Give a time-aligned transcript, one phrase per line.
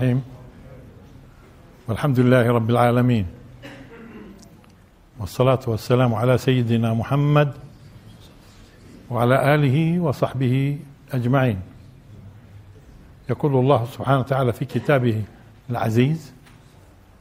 [0.00, 0.22] الرحيم.
[1.88, 3.26] والحمد لله رب العالمين.
[5.20, 7.52] والصلاة والسلام على سيدنا محمد
[9.10, 10.78] وعلى آله وصحبه
[11.12, 11.60] أجمعين.
[13.30, 15.22] يقول الله سبحانه وتعالى في كتابه
[15.70, 16.32] العزيز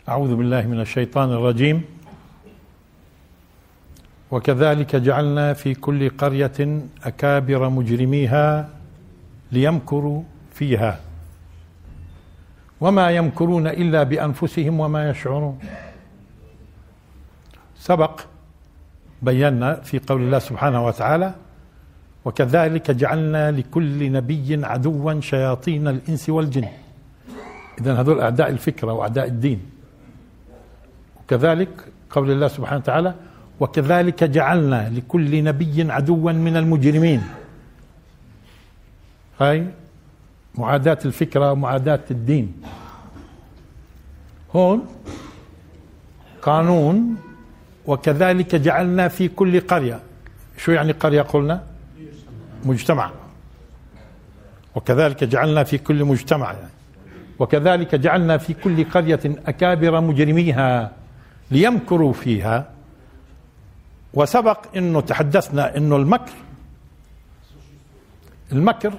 [0.09, 1.83] أعوذ بالله من الشيطان الرجيم.
[4.31, 8.69] وكذلك جعلنا في كل قرية أكابر مجرميها
[9.51, 10.23] ليمكروا
[10.53, 11.08] فيها.
[12.81, 15.59] وما يمكرون إلا بأنفسهم وما يشعرون.
[17.79, 18.21] سبق
[19.21, 21.33] بينا في قول الله سبحانه وتعالى
[22.25, 26.67] وكذلك جعلنا لكل نبي عدوا شياطين الإنس والجن.
[27.81, 29.59] اذا هذول أعداء الفكرة وأعداء الدين.
[31.19, 31.69] وكذلك
[32.09, 33.13] قول الله سبحانه وتعالى
[33.59, 37.21] وكذلك جعلنا لكل نبي عدوا من المجرمين.
[39.39, 39.67] هاي
[40.59, 42.61] معاداة الفكرة ومعاداة الدين.
[44.55, 44.85] هون
[46.41, 47.17] قانون
[47.85, 49.99] وكذلك جعلنا في كل قرية.
[50.57, 51.63] شو يعني قرية قلنا؟
[52.65, 53.11] مجتمع.
[54.75, 56.51] وكذلك جعلنا في كل مجتمع.
[56.53, 56.69] يعني
[57.39, 60.91] وكذلك جعلنا في كل قرية أكابر مجرميها
[61.51, 62.69] ليمكروا فيها.
[64.13, 66.31] وسبق إنه تحدثنا إنه المكر
[68.51, 68.93] المكر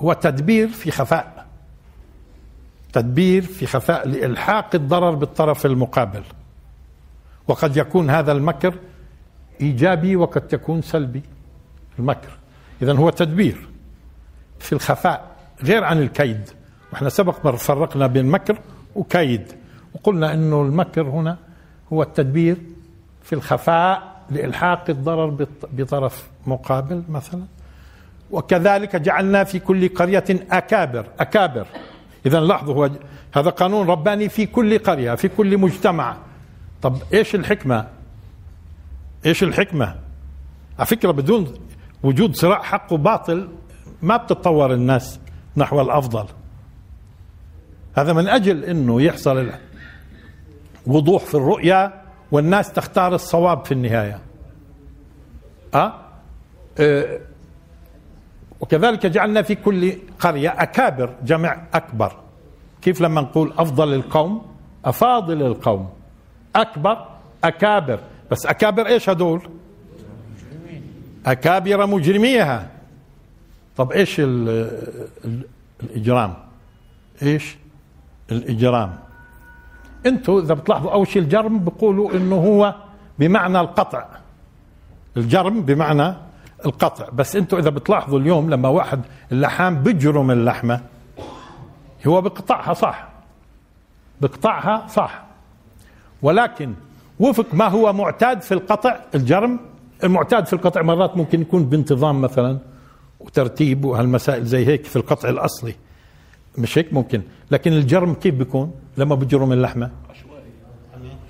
[0.00, 1.46] هو تدبير في خفاء.
[2.92, 6.22] تدبير في خفاء لإلحاق الضرر بالطرف المقابل.
[7.48, 8.74] وقد يكون هذا المكر
[9.60, 11.22] إيجابي وقد يكون سلبي.
[11.98, 12.30] المكر.
[12.82, 13.68] إذا هو تدبير
[14.58, 16.50] في الخفاء غير عن الكيد.
[16.92, 18.58] وإحنا سبق ما فرقنا بين مكر
[18.94, 19.52] وكيد.
[19.94, 21.36] وقلنا إنه المكر هنا
[21.92, 22.56] هو التدبير
[23.22, 27.42] في الخفاء لإلحاق الضرر بطرف مقابل مثلا.
[28.30, 31.66] وكذلك جعلنا في كل قرية أكابر أكابر.
[32.26, 32.90] إذا لاحظوا هو
[33.34, 36.16] هذا قانون رباني في كل قرية في كل مجتمع.
[36.82, 37.86] طب إيش الحكمة؟
[39.26, 39.94] إيش الحكمة؟
[40.78, 41.54] على فكرة بدون
[42.02, 43.48] وجود صراع حق وباطل
[44.02, 45.20] ما بتتطور الناس
[45.56, 46.26] نحو الأفضل.
[47.94, 49.50] هذا من أجل أنه يحصل
[50.86, 51.94] وضوح في الرؤية
[52.32, 54.18] والناس تختار الصواب في النهاية.
[55.74, 55.94] أه؟
[56.78, 57.20] أه
[58.60, 62.12] وكذلك جعلنا في كل قرية أكابر جمع أكبر.
[62.82, 64.42] كيف لما نقول أفضل القوم؟
[64.84, 65.88] أفاضل القوم.
[66.56, 67.06] أكبر
[67.44, 68.00] أكابر.
[68.30, 69.48] بس أكابر إيش هدول؟
[71.26, 72.68] أكابر مجرميها.
[73.76, 74.48] طب إيش ال
[75.24, 75.42] ال
[75.82, 76.34] الإجرام؟
[77.22, 77.56] إيش
[78.30, 78.96] الإجرام؟
[80.06, 82.74] أنتوا إذا بتلاحظوا أول شيء الجرم بيقولوا إنه هو
[83.18, 84.04] بمعنى القطع.
[85.16, 86.14] الجرم بمعنى
[86.66, 87.08] القطع.
[87.12, 89.00] بس أنتم اذا بتلاحظوا اليوم لما واحد
[89.32, 90.80] اللحام بجرم اللحمة
[92.06, 93.08] هو بقطعها صح.
[94.20, 95.22] بقطعها صح.
[96.22, 96.74] ولكن
[97.20, 99.60] وفق ما هو معتاد في القطع الجرم
[100.04, 102.58] المعتاد في القطع مرات ممكن يكون بانتظام مثلا
[103.20, 105.74] وترتيب وهالمسائل زي هيك في القطع الأصلي.
[106.58, 107.22] مش هيك؟ ممكن.
[107.50, 110.42] لكن الجرم كيف بيكون لما بجرم اللحمة؟ عشوائي.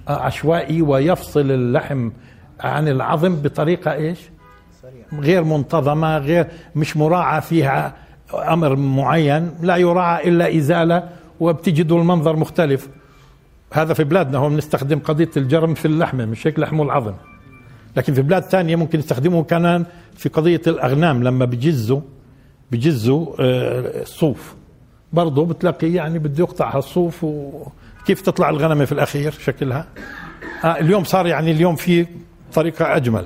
[0.08, 2.10] آه، عشوائي ويفصل اللحم
[2.60, 4.18] عن العظم بطريقة إيش؟
[5.12, 6.46] غير منتظمة غير
[6.76, 7.94] مش مراعى فيها
[8.34, 11.08] أمر معين لا يراعى إلا إزالة
[11.40, 12.88] وبتجدوا المنظر مختلف.
[13.72, 17.14] هذا في بلادنا هو بنستخدم قضية الجرم في اللحمة مش هيك؟ لحم والعظم
[17.96, 19.84] لكن في بلاد ثانية ممكن يستخدموه كمان
[20.16, 22.00] في قضية الأغنام لما بجزوا
[22.72, 24.54] بجزوا آه، الصوف
[25.12, 29.86] برضه بتلاقي يعني بده يقطع هالصوف وكيف تطلع الغنمة في الأخير شكلها؟
[30.65, 32.06] آه اليوم صار يعني اليوم في
[32.53, 33.24] طريقة أجمل.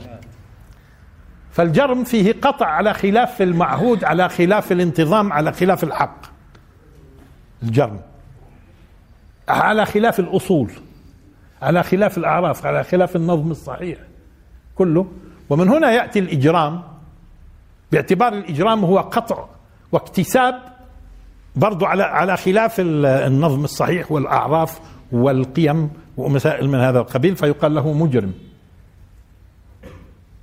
[1.55, 6.17] فالجرم فيه قطع على خلاف المعهود على خلاف الانتظام على خلاف الحق.
[7.63, 8.01] الجرم.
[9.49, 10.71] على خلاف الأصول
[11.63, 13.99] على خلاف الأعراف على خلاف النظم الصحيح
[14.75, 15.07] كله.
[15.51, 16.83] ومن هنا يأتي الإجرام.
[17.93, 19.45] باعتبار الإجرام هو قطع
[19.93, 20.63] واكتساب
[21.57, 24.81] برضو على على خلاف النظم الصحيح والأعراف
[25.13, 28.35] والقيم ومسائل من هذا القبيل فيقال له مجرم.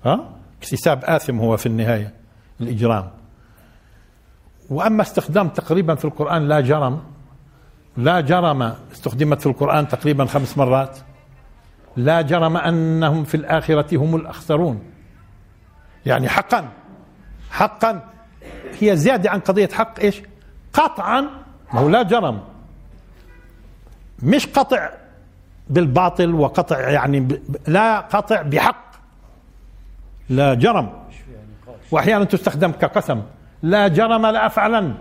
[0.05, 2.13] ها؟ اكتساب آثم هو في النهاية
[2.61, 3.09] الإجرام.
[4.69, 7.01] وأما استخدام تقريبا في القرآن لا جرم
[7.97, 10.97] لا جرم استخدمت في القرآن تقريبا خمس مرات
[11.97, 14.83] لا جرم أنهم في الآخرة هم الأخسرون.
[16.05, 16.69] يعني حقا
[17.51, 18.09] حقا
[18.79, 20.21] هي زيادة عن قضية حق إيش؟
[20.73, 21.21] قطعا
[21.73, 22.41] ما هو لا جرم.
[24.23, 24.89] مش قطع
[25.69, 28.90] بالباطل وقطع يعني لا قطع بحق.
[30.29, 31.03] لا جرم.
[31.91, 33.23] وأحيانا تستخدم كقسم.
[33.63, 34.95] لا جرم لافعلن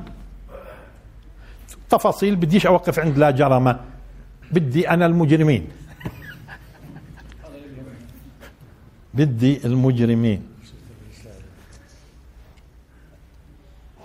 [1.91, 3.77] تفاصيل بديش أوقف عند لا جرم.
[4.53, 5.69] بدي أنا المجرمين.
[9.15, 10.47] بدي المجرمين.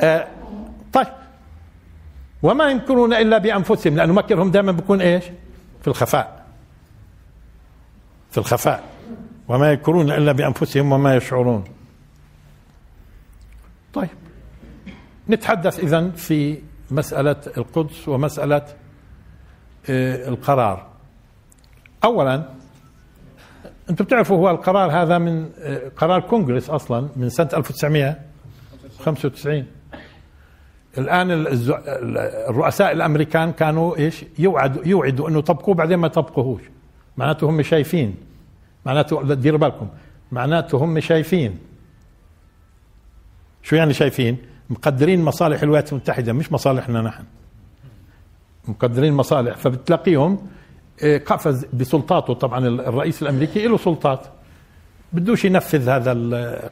[0.02, 0.28] آه
[0.94, 1.08] طيب.
[2.44, 5.24] وما يمكرون إلا بأنفسهم لأنه مكرهم دائما بيكون إيش؟
[5.82, 6.46] في الخفاء.
[8.32, 8.84] في الخفاء.
[9.47, 11.63] وما يمكرون إلا بأنفسهم وما يشعرون.
[13.94, 14.09] طيب.
[15.30, 16.57] نتحدث اذا في
[16.92, 18.65] مسألة القدس ومسألة
[19.89, 20.88] آه، القرار.
[22.03, 22.50] اولا
[23.89, 29.65] أنتم بتعرفوا هو القرار هذا من آه، قرار كونغرس أصلا من سنة 1995
[30.97, 31.31] الآن
[32.50, 36.62] الرؤساء الأمريكان كانوا إيش؟ يوعدوا يوعدوا أنه طبقوه بعدين ما طبقوهوش.
[37.18, 38.15] معناته هم شايفين
[38.86, 39.88] معناته ديروا بالكم.
[40.32, 41.58] معناته هم شايفين.
[43.64, 44.38] شو يعني شايفين؟
[44.70, 47.24] مقدرين مصالح الولايات المتحدة مش مصالحنا نحن.
[48.68, 49.58] مقدرين مصالح.
[49.58, 50.48] فبتلاقيهم
[51.04, 52.34] آه، قفز بسلطاته.
[52.34, 54.28] طبعا الرئيس الأمريكي له سلطات.
[55.14, 56.12] بدوش ينفذ هذا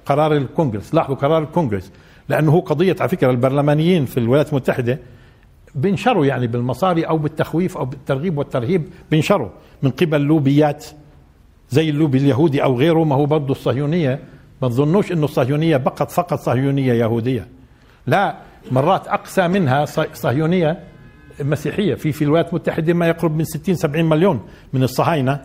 [0.06, 0.94] قرار الكونغرس.
[0.94, 1.92] لاحظوا قرار الكونغرس.
[2.30, 5.00] لأنه هو قضية على فكرة البرلمانيين في الولايات المتحدة
[5.76, 9.50] بنشروا يعني بالمصاري أو بالتخويف أو بالترغيب والترهيب بنشروا
[9.84, 10.86] من قبل لوبيات
[11.74, 14.20] زي اللوبي اليهودي أو غيره ما هو برضه الصهيونية.
[14.62, 17.48] ما تظنوش إنه الصهيونية فقط فقط صهيونية يهودية.
[18.08, 18.36] لا
[18.72, 20.80] مرات أقسى منها صهيونية
[21.40, 21.96] مسيحية.
[21.96, 24.42] في في الولايات المتحدة ما يقرب من 60 70 مليون
[24.74, 25.42] من الصهاينة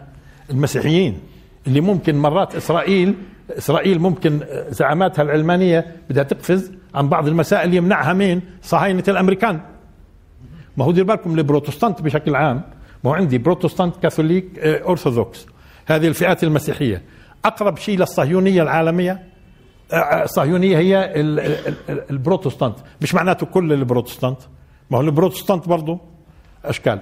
[0.51, 1.19] المسيحيين.
[1.67, 3.15] اللي ممكن مرات اسرائيل
[3.59, 9.61] إسرائيل ممكن زعاماتها العلمانية بدها تقفز عن بعض المسائل يمنعها مين؟ صهاينة الأمريكان.
[10.77, 12.63] ما هو دير بالكم البروتستانت بشكل عام.
[13.05, 15.47] ما هو عندي بروتستانت كاثوليك أورثوذكس.
[15.89, 17.03] هذه الفئات المسيحية.
[17.45, 19.23] أقرب شيء للصهيونية العالمية
[19.95, 21.13] الصهيونيه آه، هي
[22.11, 22.77] البروتستانت.
[23.03, 24.39] مش معناته كل البروتستانت.
[24.91, 25.99] ما هو البروتستانت برضه
[26.65, 26.99] أشكال.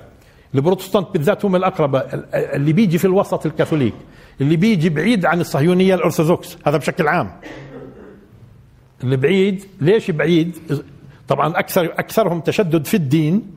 [0.55, 2.03] البروتستانت بالذات هم الأقرب
[2.35, 3.95] اللي بيجي في الوسط الكاثوليك
[4.41, 6.59] اللي بيجي بعيد عن الصهيونية الأرثوذكس.
[6.67, 7.41] هذا بشكل عام.
[9.05, 10.57] اللي بعيد ليش بعيد؟
[11.29, 13.55] طبعا أكثر أكثرهم تشدد في الدين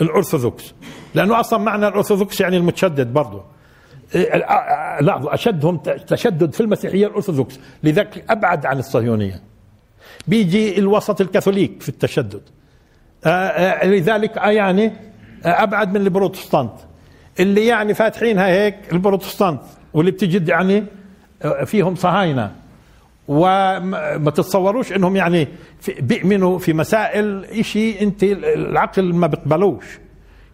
[0.00, 0.74] الأرثوذكس.
[1.14, 3.52] لأنه أصلا معنى الأرثوذكس يعني المتشدد برضه
[5.00, 5.76] لاحظوا أشدهم
[6.06, 7.60] تشدد في المسيحية الأرثوذكس.
[7.82, 9.42] لذلك أبعد عن الصهيونية.
[10.28, 12.42] بيجي الوسط الكاثوليك في التشدد.
[13.84, 14.92] لذلك آه، يعني
[15.44, 16.72] أبعد من البروتستانت.
[17.40, 19.60] اللي يعني فاتحينها هيك البروتستانت.
[19.94, 20.84] واللي بتجد يعني
[21.64, 22.52] فيهم صهاينة.
[23.28, 25.48] وما تتصوروش إنهم يعني
[26.00, 29.84] بيؤمنوا في مسائل شيء أنت العقل ما بيقبلوش.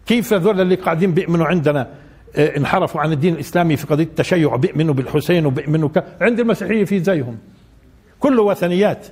[0.05, 1.87] كيف هذول اللي قاعدين بيؤمنوا عندنا؟
[2.37, 4.55] انحرفوا عن الدين الإسلامي في قضية التشيع.
[4.55, 6.03] بيؤمنوا بالحسين وبيؤمنوا ك...
[6.21, 7.37] عند المسيحية في زيهم.
[8.19, 9.07] كله وثنيات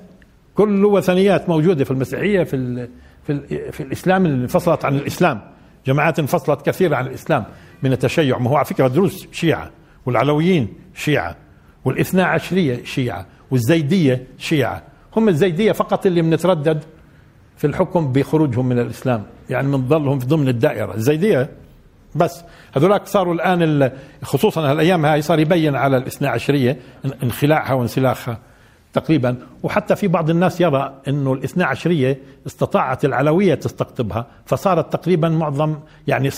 [0.55, 2.89] كله وثنيات موجودة في المسيحية في ال...
[3.23, 3.73] في, ال...
[3.73, 5.41] في الإسلام اللي انفصلت عن الإسلام.
[5.87, 7.43] جماعات انفصلت كثيرة عن الإسلام
[7.83, 8.37] من التشيع.
[8.37, 9.71] ما هو على فكرة دروس شيعة
[10.05, 11.35] والعلويين شيعة
[11.85, 14.83] والاثنا عشرية شيعة والزيدية شيعة.
[15.15, 16.83] هم الزيدية فقط اللي بنتردد
[17.57, 19.23] في الحكم بخروجهم من الإسلام.
[19.49, 20.95] يعني بنضلهم في ضمن الدائرة.
[20.95, 21.49] الزيدية
[22.15, 22.43] بس
[22.75, 23.91] هذولاك صاروا الآن
[24.23, 26.79] خصوصا هالأيام هاي صار يبين على الاثنا عشرية
[27.23, 28.37] انخلاعها وانسلاخها
[28.93, 29.35] تقريبا.
[29.63, 35.75] وحتى في بعض الناس يرى إنه الاثنى عشرية استطاعت العلوية تستقطبها فصارت تقريبا معظم
[36.07, 36.29] يعني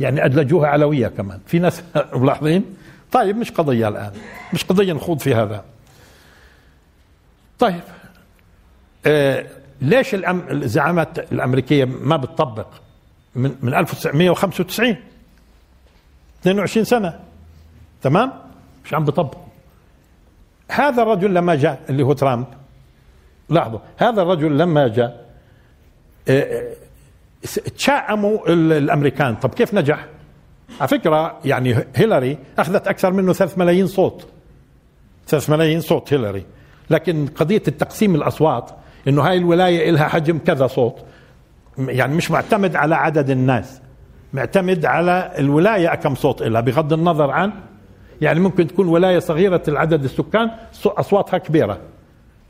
[0.00, 1.38] يعني أدلجوها علوية كمان.
[1.46, 1.82] في ناس
[2.14, 2.64] ملاحظين؟
[3.12, 4.12] طيب مش قضية الآن.
[4.52, 5.64] مش قضية نخوض في هذا.
[7.58, 7.80] طيب
[9.06, 9.46] آه
[9.80, 12.66] ليش الزعامات الأمريكية ما بتطبق؟
[13.34, 14.96] من من 1995
[16.40, 17.20] 22 سنة.
[18.02, 18.32] تمام؟
[18.84, 19.42] مش عم بطبقوا
[20.70, 22.46] هذا الرجل لما جاء اللي هو ترامب.
[23.48, 25.26] لاحظوا هذا الرجل لما جاء
[26.28, 26.74] آه، آه،
[27.76, 29.34] تشاءموا الأمريكان.
[29.34, 30.06] طب كيف نجح؟
[30.80, 34.26] على فكرة يعني هيلاري أخذت أكثر منه 3 ملايين صوت.
[35.26, 36.44] 3 ملايين صوت هيلاري.
[36.90, 38.70] لكن قضية التقسيم الأصوات
[39.08, 41.04] إنه هاي الولاية لها حجم كذا صوت
[41.88, 43.80] يعني مش معتمد على عدد الناس
[44.32, 47.52] معتمد على الولاية كم صوت لها بغض النظر عن
[48.20, 50.50] يعني ممكن تكون ولاية صغيرة العدد السكان
[50.86, 51.78] أصواتها كبيرة.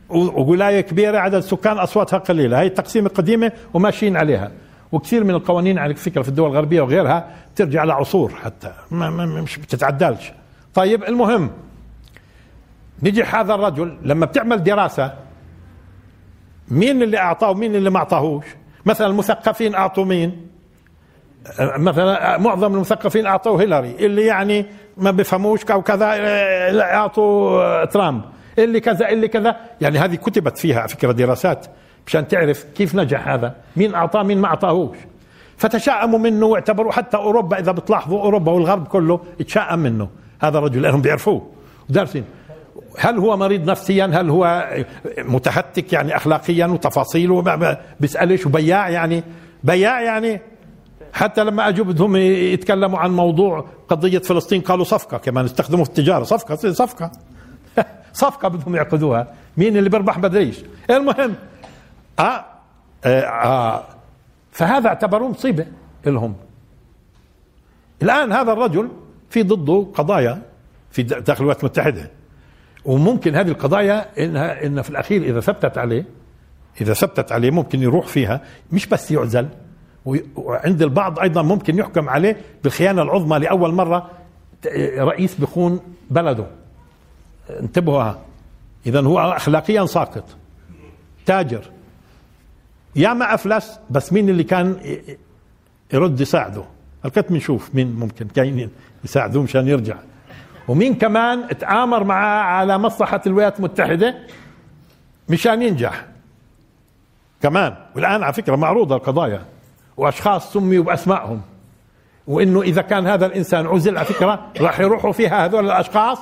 [0.09, 4.51] وولاية كبيرة عدد السكان أصواتها قليلة هي التقسيمة قديمه وماشيين عليها.
[4.93, 10.33] وكثير من القوانين على فكرة في الدول الغربية وغيرها ترجع لعصور حتى ما مش بتتعدلش.
[10.75, 11.51] طيب المهم
[13.03, 15.15] نجح هذا الرجل لما بتعمل دراسة
[16.69, 18.45] مين اللي أعطاه ومين اللي ما أعطاهوش؟
[18.87, 20.47] مثلا المثقفين أعطوا مين؟
[21.61, 26.07] مثلا معظم المثقفين أعطوه هيلاري اللي يعني ما بيفهموش أو كذا
[26.81, 28.23] أعطوا ترامب
[28.59, 29.57] اللي كذا اللي كذا.
[29.81, 31.67] يعني هذه كتبت فيها على فكرة دراسات
[32.07, 34.97] مشان تعرف كيف نجح هذا مين أعطاه مين ما أعطاهوش.
[35.57, 40.09] فتشائموا منه واعتبروا حتى أوروبا إذا بتلاحظوا أوروبا والغرب كله يتشائم منه.
[40.43, 41.51] هذا الرجل لانهم بيعرفوه.
[41.91, 42.25] ودارسين
[42.99, 44.69] هل هو مريض نفسيا؟ هل هو
[45.19, 49.23] متهتك يعني اخلاقيا وتفاصيله؟ بيسألش وبياع يعني؟
[49.65, 50.41] بياع يعني؟
[51.13, 56.25] حتى لما اجوا بدهم يتكلموا عن موضوع قضية فلسطين قالوا صفقة كمان استخدموا في التجارة.
[56.25, 57.13] صفقة صفقة.
[58.13, 60.57] صفقة بدهم يعقدوها مين اللي بيربح بدريش؟
[60.91, 61.35] المهم.
[62.19, 62.45] آه,
[63.05, 63.85] آه, آه.
[64.53, 65.67] فهذا اعتبروه مصيبة
[66.07, 66.35] لهم.
[68.03, 68.89] الآن هذا الرجل
[69.31, 70.43] في ضده قضايا
[70.91, 72.11] في داخل الولايات المتحدة.
[72.85, 76.05] وممكن هذه القضايا انها إن في الأخير إذا ثبتت عليه
[76.81, 78.41] إذا ثبتت عليه ممكن يروح فيها
[78.73, 79.49] مش بس يعزل.
[80.37, 84.11] وعند البعض أيضا ممكن يحكم عليه بالخيانة العظمى لأول مرة
[84.99, 86.47] رئيس بيخون بلده.
[87.51, 88.13] انتبهوا
[88.87, 90.25] اذا هو اخلاقيا ساقط.
[91.27, 91.71] تاجر.
[92.97, 94.77] يا ما أفلس بس مين اللي كان
[95.93, 96.65] يرد يساعده؟
[97.05, 98.71] هلكت بنشوف مين ممكن كاين
[99.05, 99.97] يساعدوه مشان يرجع.
[100.69, 104.15] ومين كمان تآمر معاه على مصلحة الولايات المتحدة؟
[105.29, 106.05] مشان ينجح.
[107.43, 109.43] كمان والآن على فكرة معروضة القضايا
[109.97, 111.43] وأشخاص سميوا بأسمائهم.
[112.27, 116.19] وإنه إذا كان هذا الإنسان عزل على فكرة راح يروحوا فيها هذول الأشخاص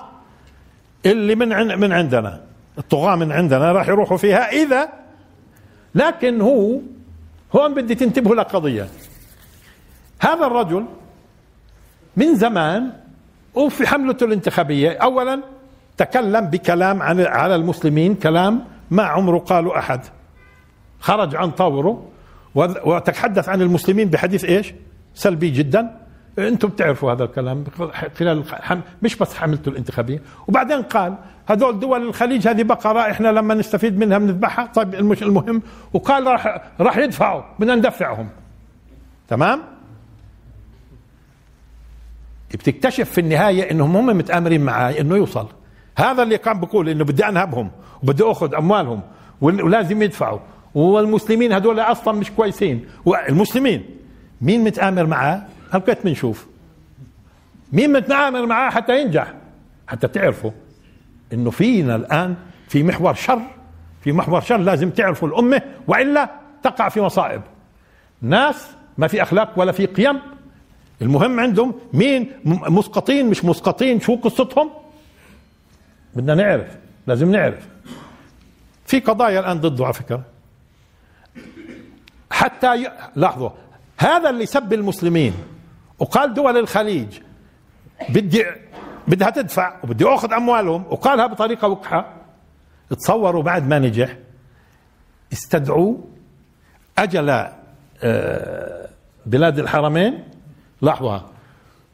[1.06, 2.40] اللي من من عندنا
[2.78, 4.88] الطغاة من عندنا راح يروحوا فيها إذا
[5.94, 6.80] لكن هو
[7.56, 8.88] هون بدي تنتبهوا لقضية
[10.20, 10.86] هذا الرجل
[12.16, 12.92] من زمان
[13.54, 14.90] وفي حملته الانتخابية.
[14.90, 15.40] أولا
[15.96, 20.00] تكلم بكلام عن على المسلمين كلام ما عمره قاله أحد.
[21.00, 22.06] خرج عن طوره
[22.84, 24.74] وتحدث عن المسلمين بحديث إيش؟
[25.14, 26.00] سلبي جدا.
[26.38, 27.64] أنتم بتعرفوا هذا الكلام
[28.16, 28.44] خلال.
[29.02, 30.22] مش بس حملته الانتخابية.
[30.48, 31.14] وبعدين قال
[31.46, 34.66] هذول دول الخليج هذه بقرة إحنا لما نستفيد منها بنذبحها.
[34.66, 35.62] طيب المهم.
[35.92, 38.28] وقال راح راح يدفعوا بدنا ندفعهم.
[39.28, 39.62] تمام؟
[42.56, 45.48] بتكتشف في النهاية انهم هم متأمرين معاه إنه يوصل.
[45.96, 47.70] هذا اللي كان بيقول إنه بدي أنهبهم
[48.02, 49.00] وبدي أخذ أموالهم
[49.40, 50.38] ولازم يدفعوا.
[50.74, 52.86] والمسلمين هذول أصلا مش كويسين.
[53.04, 53.84] والمسلمين
[54.40, 55.42] مين متآمر معاه؟
[55.72, 56.46] هلقيت بنشوف
[57.72, 59.34] مين متآمر معاه حتى ينجح؟
[59.88, 60.50] حتى تعرفوا
[61.32, 62.34] إنه فينا الآن
[62.68, 63.40] في محور شر.
[64.04, 66.30] في محور شر لازم تعرفوا الأمة وإلا
[66.62, 67.42] تقع في مصائب.
[68.22, 68.66] ناس
[68.98, 70.20] ما في أخلاق ولا في قيم
[71.02, 74.70] المهم عندهم مين مسقطين مش مسقطين شو قصتهم؟
[76.14, 76.76] بدنا نعرف
[77.06, 77.68] لازم نعرف.
[78.86, 80.22] في قضايا الآن ضده على فكرة.
[82.30, 82.92] حتى ي...
[83.16, 83.50] لاحظوا
[83.98, 85.34] هذا اللي سب المسلمين.
[85.98, 87.18] وقال دول الخليج
[88.08, 88.44] بدي
[89.08, 90.84] بدها تدفع وبدي أخذ أموالهم.
[90.90, 92.14] وقالها بطريقة وقحة.
[92.90, 94.16] تصوروا بعد ما نجح.
[95.32, 95.96] استدعوا
[96.98, 97.46] أجل
[98.02, 98.88] آه،
[99.26, 100.29] بلاد الحرمين.
[100.82, 101.18] لاحظوا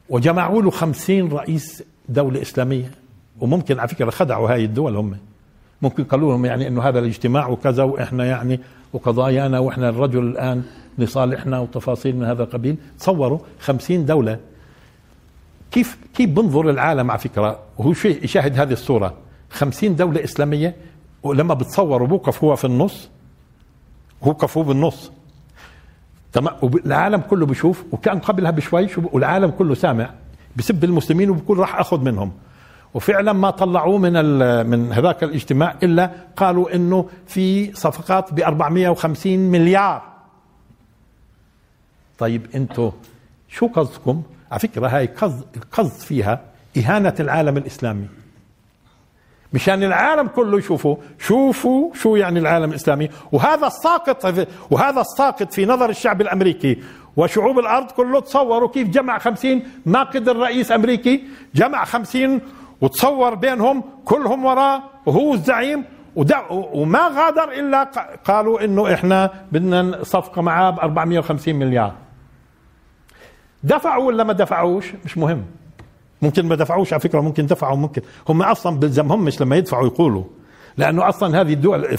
[0.09, 2.91] وجمعوا له خمسين رئيس دولة إسلامية.
[3.39, 5.17] وممكن على فكرة خدعوا هاي الدول هم.
[5.81, 8.59] ممكن قالوا لهم يعني إنه هذا الاجتماع وكذا وإحنا يعني
[8.93, 10.63] وقضايانا وإحنا الرجل الآن
[10.97, 12.77] لصالحنا وتفاصيل من هذا القبيل.
[12.99, 14.39] تصوروا خمسين دولة.
[15.71, 19.13] كيف كيف بنظر العالم على فكرة؟ وهو يشاهد هذه الصورة.
[19.49, 20.75] خمسين دولة إسلامية
[21.23, 23.09] ولما بتصوروا بوقف هو في النص
[24.21, 25.11] وقف هو بالنص.
[26.33, 30.09] تمام؟ والعالم كله بيشوف وكان قبلها بشوي والعالم كله سامع
[30.55, 32.31] بسب المسلمين وبقول راح آخذ منهم.
[32.93, 34.13] وفعلا ما طلعوه من
[34.67, 40.01] من هذاك الاجتماع إلا قالوا إنه في صفقات ب 450 مليار.
[42.17, 42.91] طيب أنتم
[43.47, 46.41] شو قصدكم؟ على فكرة هاي قصد القصد فيها
[46.77, 48.07] إهانة العالم الإسلامي.
[49.57, 50.95] مشان العالم كله يشوفوا.
[51.19, 53.09] شوفوا شو يعني العالم الإسلامي.
[53.31, 54.25] وهذا الساقط
[54.71, 56.77] وهذا الساقط في نظر الشعب الأمريكي.
[57.17, 61.23] وشعوب الأرض كله تصوروا كيف جمع خمسين ما قدر رئيس أمريكي
[61.55, 62.41] جمع خمسين
[62.81, 65.83] وتصور بينهم كلهم وراه وهو الزعيم
[66.51, 67.83] وما غادر إلا
[68.25, 71.93] قالوا إنه إحنا بدنا صفقة معاه ب 450 مليار.
[73.63, 75.43] دفعوا ولا ما دفعوش؟ مش مهم.
[76.21, 78.01] ممكن ما دفعوش على فكرة ممكن دفعوا ممكن.
[78.29, 80.23] هم أصلا بلزمهم مش لما يدفعوا يقولوا.
[80.77, 81.97] لأنه أصلا هذه الدول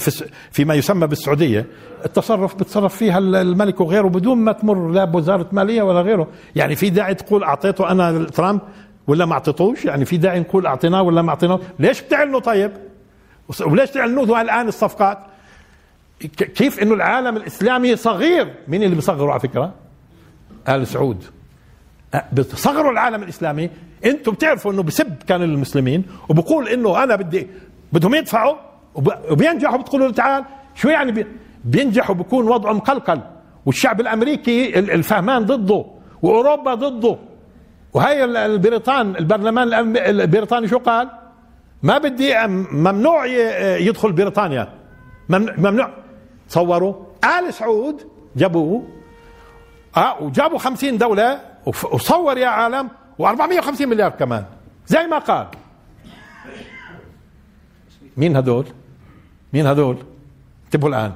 [0.51, 1.65] فيما يسمى بالسعودية
[2.05, 6.27] التصرف بتصرف فيها الملك وغيره بدون ما تمر لا بوزارة مالية ولا غيره.
[6.55, 8.61] يعني في داعي تقول أعطيته أنا ترامب
[9.07, 12.71] ولا ما أعطيتوش؟ يعني في داعي نقول أعطيناه ولا ما أعطيناه؟ ليش بتعلنوا طيب؟
[13.65, 15.17] وليش تعلنوه؟ الآن الصفقات.
[16.37, 19.73] كيف إنه العالم الإسلامي صغير؟ مين اللي بيصغروا على فكرة؟
[20.69, 21.23] آل سعود.
[22.33, 23.69] بتصغروا العالم الإسلامي
[24.05, 27.47] أنتم بتعرفوا إنه بسب كان المسلمين وبقول إنه أنا بدي
[27.93, 28.55] بدهم يدفعوا
[29.31, 31.25] وبينجحوا بتقولوا له تعال شو يعني
[31.63, 33.21] بينجحوا بكون وضعه مقلقل
[33.65, 35.85] والشعب الأمريكي الفهمان ضده
[36.21, 37.17] وأوروبا ضده.
[37.93, 41.09] وهي البريطان البرلمان البريطاني شو قال؟
[41.83, 43.25] ما بدي ممنوع
[43.77, 44.69] يدخل بريطانيا.
[45.29, 45.89] ممنوع.
[46.49, 46.93] تصوروا
[47.39, 48.01] آل سعود
[48.35, 48.83] جابوه.
[49.97, 52.89] آه وجابوا خمسين دولة وصور يا عالم
[53.21, 54.45] و450 مليار كمان.
[54.87, 55.47] زي ما قال.
[58.17, 58.65] مين هذول؟
[59.53, 59.97] مين هذول؟
[60.65, 61.13] انتبهوا الآن.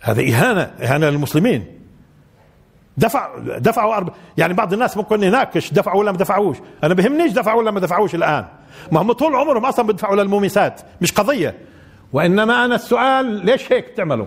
[0.00, 1.66] هذا إهانة إهانة للمسلمين.
[2.96, 4.12] دفع دفعوا أرب...
[4.38, 6.56] يعني بعض الناس ممكن يناقش دفعوا ولا ما دفعوش.
[6.84, 8.44] أنا بهمنيش دفعوا ولا ما دفعوش الآن.
[8.92, 11.58] ما هم طول عمرهم أصلا بيدفعوا للمومسات مش قضية.
[12.12, 14.26] وإنما أنا السؤال ليش هيك بتعملوا؟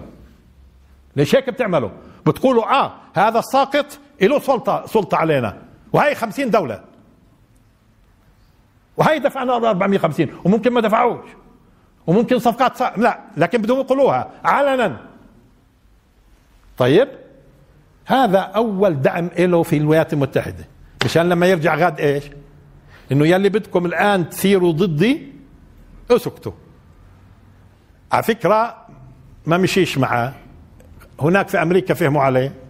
[1.16, 1.90] ليش هيك بتعملوا؟
[2.26, 5.58] بتقولوا آه هذا الساقط له سلطة سلطة علينا.
[5.94, 6.84] وهي خمسين دولة.
[8.98, 11.26] وهي دفعنا 450 وممكن ما دفعوش.
[12.08, 13.00] وممكن صفقات صار.
[13.00, 14.32] لا لكن بدهم يقولوها.
[14.46, 14.98] علنا.
[16.78, 17.08] طيب؟
[18.06, 20.66] هذا أول دعم له في الولايات المتحدة.
[21.06, 22.24] مشان لما يرجع غاد إيش؟
[23.12, 25.34] إنه يلي بدكم الآن تثيروا ضدي
[26.12, 26.52] أسكتوا.
[28.12, 28.86] على فكرة
[29.46, 30.34] ما مشيش معاه.
[31.20, 32.65] هناك في أمريكا فهموا عليه.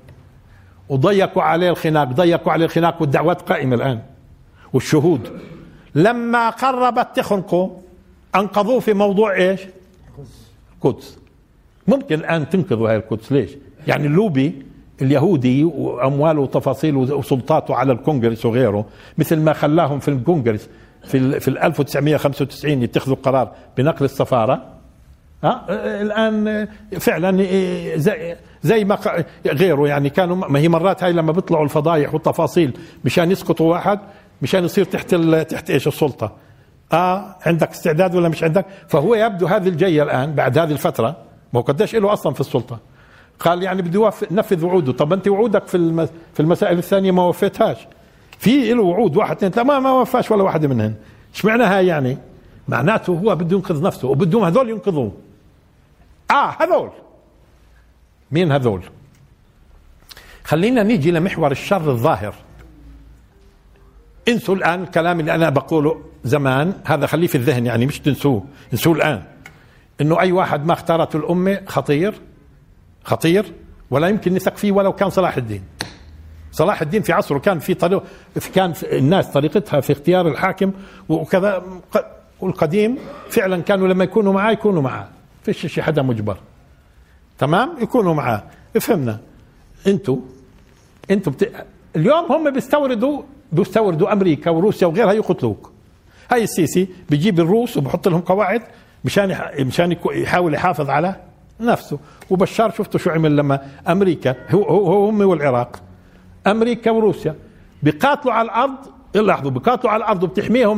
[0.90, 4.00] وضيقوا عليه الخناق ضيقوا عليه الخناق والدعوات قائمة الآن
[4.74, 5.40] والشهود
[5.96, 7.82] لما قربت تخنقه
[8.36, 9.62] أنقذوه في موضوع إيش؟
[10.76, 11.18] القدس
[11.88, 13.50] ممكن الآن تنقذوا هاي القدس ليش؟
[13.88, 14.66] يعني اللوبي
[15.02, 18.86] اليهودي وأمواله وتفاصيله وسلطاته على الكونغرس وغيره
[19.18, 20.70] مثل ما خلاهم في الكونغرس
[21.04, 24.62] في في 1995 يتخذوا قرار بنقل السفارة
[25.44, 25.66] ها
[26.02, 26.68] الآن
[27.00, 27.30] فعلا
[28.66, 33.72] زي ما غيره يعني كانوا ما هي مرات هاي لما بيطلعوا الفضايح والتفاصيل مشان يسقطوا
[33.72, 34.00] واحد
[34.42, 35.16] مشان يصير تحت
[35.50, 36.32] تحت إيش السلطة.
[36.94, 41.16] آه عندك استعداد ولا مش عندك؟ فهو يبدو هذه الجاية الآن بعد هذه الفترة
[41.54, 42.80] ما هو قديش له أصلا في السلطة.
[43.40, 44.92] قال يعني بده ينفذ وعوده.
[44.92, 47.88] طب أنت وعودك في في المسائل الثانية ما وفيتهاش.
[48.40, 50.94] في له وعود واحد اثنين ثلاثة ما ما وفاش ولا واحدة منهن.
[51.34, 52.18] إيش معنى يعني؟
[52.68, 55.12] معناته هو بده ينقذ نفسه وبدهم هذول ينقذوه.
[56.32, 56.90] آه هذول.
[58.32, 58.84] مين هذول؟
[60.44, 62.36] خلينا نيجي لمحور الشر الظاهر.
[64.28, 68.94] انسوا الآن الكلام اللي أنا بقوله زمان هذا خليه في الذهن يعني مش تنسوه انسوه
[68.96, 69.24] الآن.
[70.02, 72.14] إنه أي واحد ما اختارته الأمة خطير
[73.04, 73.46] خطير
[73.90, 75.64] ولا يمكن نثق فيه ولو كان صلاح الدين.
[76.52, 78.04] صلاح الدين في عصره كان في طريق
[78.56, 80.72] كان في الناس طريقتها في اختيار الحاكم
[81.10, 81.64] وكذا
[82.40, 82.98] والقديم
[83.30, 85.08] فعلا كانوا لما يكونوا معاه يكونوا معاه.
[85.44, 86.38] فيش شي حدا مجبر.
[87.40, 88.44] تمام؟ يكونوا معاه.
[88.80, 89.18] فهمنا.
[89.88, 90.18] أنتوا
[91.12, 91.66] أنتوا بت...
[91.96, 93.22] اليوم هم بيستوردوا
[93.52, 95.72] بيستوردوا أمريكا وروسيا وغيرها يقتلوك.
[96.32, 98.62] هاي السيسي بيجيب الروس وبحط لهم قواعد
[99.06, 101.16] مشان مشان يحاول يحافظ على
[101.60, 102.00] نفسه.
[102.30, 105.80] وبشار شفتوا شو عمل لما أمريكا هو هو هم والعراق.
[106.48, 107.36] أمريكا وروسيا
[107.84, 108.76] بيقاتلوا على الأرض.
[109.16, 110.78] لاحظوا بيقاتلوا على الأرض وبتحميهم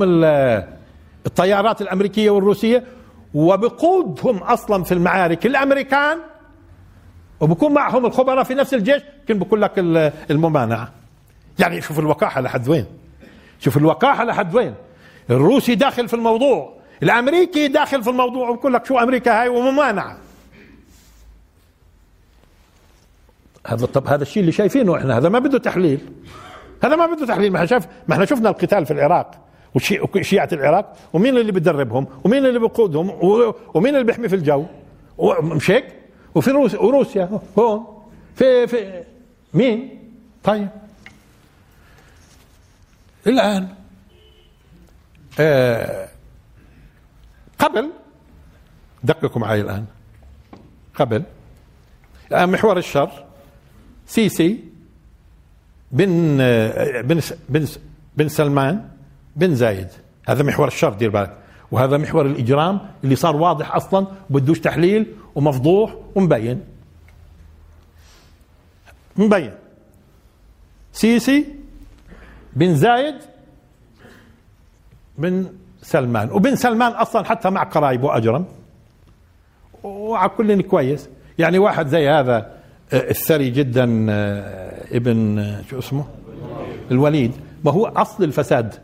[1.25, 2.83] الطيارات الأمريكية والروسية
[3.33, 5.45] وبقودهم أصلا في المعارك.
[5.45, 6.17] الأمريكان
[7.39, 9.71] وبكون معهم الخبراء في نفس الجيش يمكن بقول لك
[10.31, 10.91] الممانعة.
[11.59, 12.85] يعني شوف الوقاحة لحد وين.
[13.59, 14.73] شوف الوقاحة لحد وين.
[15.29, 16.73] الروسي داخل في الموضوع
[17.03, 20.17] الأمريكي داخل في الموضوع وبقول لك شو أمريكا هاي وممانعة.
[23.67, 25.99] هذا طب هذا الشيء اللي شايفينه إحنا هذا ما بده تحليل.
[26.83, 27.51] هذا ما بده تحليل.
[27.51, 29.31] ما إحنا شاف ما إحنا شفنا القتال في العراق
[30.15, 33.09] وشيعة العراق ومين اللي بيدربهم ومين اللي بيقودهم
[33.73, 34.65] ومين اللي بيحمي في الجو.
[35.41, 35.96] مش هيك؟
[36.37, 37.39] وفي روسيا وروسيا.
[37.59, 37.85] هون.
[38.35, 39.03] في في
[39.53, 39.99] مين؟
[40.43, 40.69] طيب.
[43.27, 43.67] الآن
[45.39, 46.07] آه
[47.59, 47.89] قبل
[49.03, 49.85] دققوا معي الآن.
[50.95, 51.23] قبل
[52.31, 53.25] الآن محور الشر
[54.07, 54.63] سيسي
[55.91, 56.37] بن
[57.01, 57.67] بن بن,
[58.17, 58.89] بن سلمان
[59.35, 59.87] بن زايد.
[60.27, 61.37] هذا محور الشر دير بالك.
[61.71, 66.63] وهذا محور الإجرام اللي صار واضح أصلا وبدوش تحليل ومفضوح ومبين.
[69.17, 69.51] مبين.
[70.93, 71.45] سيسي
[72.55, 73.15] بن زايد
[75.17, 76.31] بن سلمان.
[76.31, 78.45] وبن سلمان أصلا حتى مع قرايبه أجرم.
[79.83, 81.09] وعلى كل كويس.
[81.39, 82.37] يعني واحد زي هذا
[82.93, 86.05] آه، الثري جدا آه، ابن آه، شو اسمه؟
[86.91, 87.31] الوليد.
[87.65, 88.75] ما هو أصل الفساد.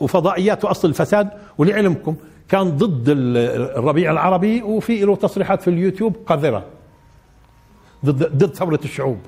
[0.00, 1.30] وفضائياته أصل الفساد.
[1.58, 2.16] ولعلمكم
[2.48, 6.64] كان ضد الربيع العربي وفي له تصريحات في اليوتيوب قذرة.
[8.04, 9.18] ضد ضد ثورة الشعوب.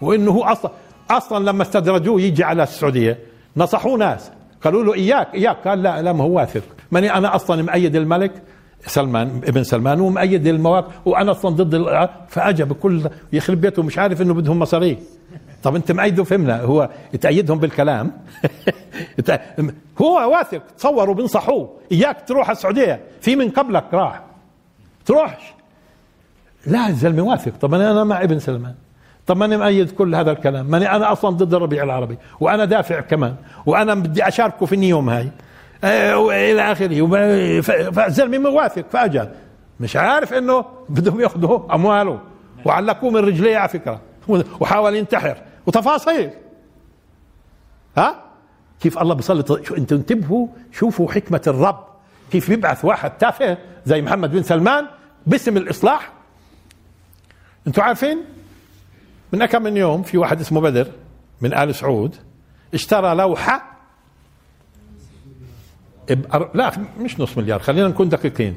[0.00, 0.70] وإنه هو أصلا
[1.10, 3.18] أصلا لما استدرجوه يجي على السعودية
[3.56, 4.30] نصحوه ناس.
[4.64, 5.68] قالوا له إياك إياك.
[5.68, 6.62] قال لا لا ما هو واثق.
[6.90, 8.42] ماني أنا أصلا مأيد الملك
[8.86, 14.34] سلمان ابن سلمان ومؤيد المواقف وأنا أصلا ضد فاجى بكل يخرب بيته مش عارف إنه
[14.34, 14.96] بدهم مصاريه
[15.62, 16.90] طب انت مأيده فهمنا هو
[17.20, 18.12] تأيدهم بالكلام؟
[20.02, 24.20] هو واثق تصوروا بنصحوه إياك تروح السعودية في من قبلك راح.
[25.06, 25.42] تروحش.
[26.66, 27.52] لا الزلمه واثق.
[27.60, 28.74] طب أنا مع ابن سلمان.
[29.26, 33.34] طب ماني مأيد كل هذا الكلام؟ ماني أنا أصلا ضد الربيع العربي وأنا دافع كمان
[33.66, 35.30] وأنا بدي أشاركه في النيوم هاي.
[35.84, 37.60] آه، وإلى آخره.
[37.90, 39.24] فالزلمه واثق فاجى
[39.80, 42.20] مش عارف إنه بدهم ياخذوا أمواله
[42.64, 44.00] وعلقوه من رجليه على فكرة.
[44.60, 45.36] وحاول ينتحر.
[45.68, 46.30] وتفاصيل
[47.96, 48.24] ها؟
[48.80, 51.84] كيف الله بيسلط شو أنتوا انتبهوا شوفوا حكمة الرب.
[52.32, 54.86] كيف بيبعث واحد تافه زي محمد بن سلمان
[55.26, 56.12] باسم الإصلاح.
[57.66, 58.18] أنتوا عارفين؟
[59.32, 60.86] من كم من يوم في واحد اسمه بدر
[61.40, 62.16] من آل سعود
[62.74, 63.62] اشترى لوحة
[66.54, 68.56] لا مش نص مليار خلينا نكون دقيقين.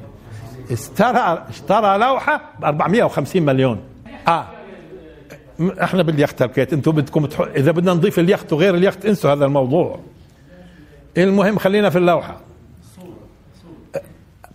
[0.71, 3.84] اشترى اشترى لوحة ب 450 مليون.
[4.28, 4.61] آه.
[5.69, 7.43] إحنا باليخت الكيت أنتم بدكم تحو...
[7.43, 10.00] اذا بدنا نضيف اليخت وغير اليخت انسوا هذا الموضوع.
[11.17, 12.38] المهم خلينا في اللوحة.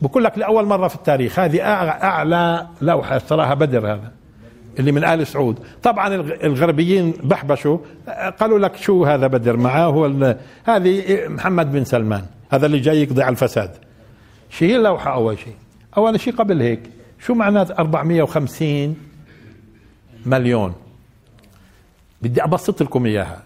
[0.01, 4.13] بقول لك لأول مرة في التاريخ هذه أعلى لوحة اشتراها بدر هذا
[4.79, 5.59] اللي من آل سعود.
[5.83, 6.15] طبعا
[6.45, 7.79] الغربيين بحبشوا
[8.41, 13.23] قالوا لك شو هذا بدر؟ معاه هو هذه محمد بن سلمان هذا اللي جاي يقضي
[13.23, 13.71] على الفساد.
[14.51, 15.55] شيء اللوحة أول شيء
[15.97, 16.81] أول شيء قبل هيك
[17.21, 18.97] شو معنات 450
[20.27, 20.75] مليون؟
[22.23, 23.43] بدي أبسط لكم إياها.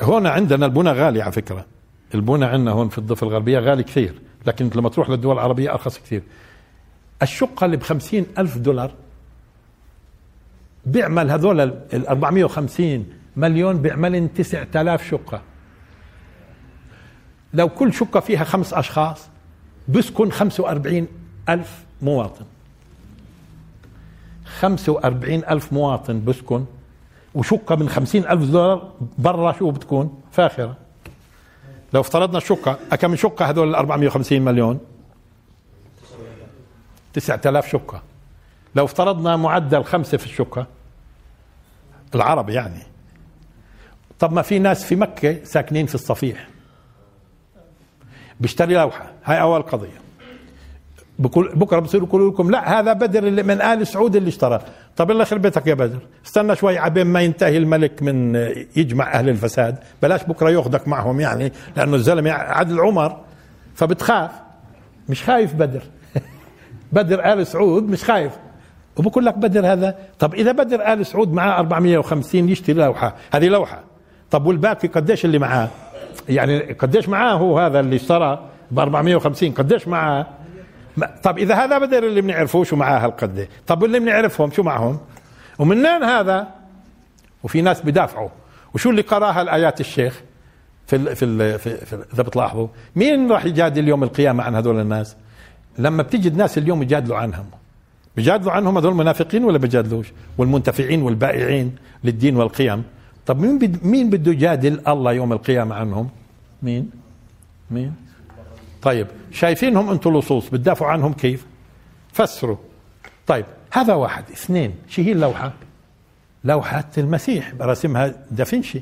[0.00, 1.66] هون عندنا البنى غالي على فكرة.
[2.14, 6.22] البنى عندنا هون في الضفة الغربية غالي كثير لكن لما تروح للدول العربية أرخص كثير.
[7.22, 7.82] الشقة اللي ب
[8.38, 8.92] ألف دولار
[10.86, 15.42] بيعمل هذول ال 450 مليون بيعمل 9000 شقة.
[17.54, 19.28] لو كل شقة فيها خمس أشخاص
[19.88, 21.06] بسكن 45
[21.48, 22.44] ألف مواطن.
[24.44, 26.64] 45 ألف مواطن بسكن
[27.34, 30.76] وشقة من خمسين ألف دولار برا شو بتكون؟ فاخرة.
[31.92, 34.80] لو افترضنا الشقة كم شقة هذول ال 450 مليون؟
[37.14, 38.02] 9000 شقة.
[38.74, 40.66] لو افترضنا معدل خمسة في الشقة
[42.14, 42.82] العرب يعني.
[44.18, 46.48] طب ما في ناس في مكة ساكنين في الصفيح.
[48.40, 49.12] بيشتري لوحة.
[49.24, 50.02] هاي أول قضية.
[51.18, 54.62] بكرة بصيروا يقولوا لكم لا هذا بدر اللي من آل سعود اللي اشترى.
[54.96, 55.98] طب الله بيتك يا بدر.
[56.26, 58.34] استنى شوي عبين ما ينتهي الملك من
[58.76, 59.78] يجمع أهل الفساد.
[60.02, 63.16] بلاش بكرة ياخذك معهم يعني لأنه الزلمة عدل عمر.
[63.74, 64.30] فبتخاف.
[65.08, 65.82] مش خايف بدر.
[66.92, 68.32] بدر آل سعود مش خايف.
[68.96, 73.14] وبقول لك بدر هذا طب إذا بدر آل سعود معاه 450 يشتري لوحة.
[73.32, 73.82] هذه لوحة.
[74.30, 75.68] طب والباقي قديش اللي معاه؟
[76.28, 80.26] يعني قديش معاه هو هذا اللي اشترى ب 450 قديش معاه؟
[81.22, 84.98] طب إذا هذا بدر اللي بنعرفه شو معاه هالقد طب اللي بنعرفهم شو معهم؟
[85.58, 86.48] ومنين هذا
[87.42, 88.28] وفي ناس بدافعوا.
[88.74, 90.22] وشو اللي قرأها الآيات الشيخ
[90.86, 94.80] في ال في ال في, في إذا بتلاحظوا؟ مين راح يجادل يوم القيامة عن هذول
[94.80, 95.16] الناس؟
[95.78, 97.44] لما بتيجي الناس اليوم يجادلوا عنهم.
[98.16, 101.74] بجادلوا عنهم هذول المنافقين ولا بجادلوش؟ والمنتفعين والبائعين
[102.04, 102.82] للدين والقيم.
[103.26, 106.08] طب مين بد مين بده يجادل الله يوم القيامة عنهم؟
[106.62, 106.90] مين؟
[107.70, 107.94] مين؟
[108.82, 111.46] طيب شايفينهم أنتم لصوص بتدافعوا عنهم كيف؟
[112.12, 112.56] فسروا.
[113.26, 115.52] طيب هذا واحد اثنين شو هي اللوحة؟
[116.44, 118.80] لوحة المسيح رسمها دافنشي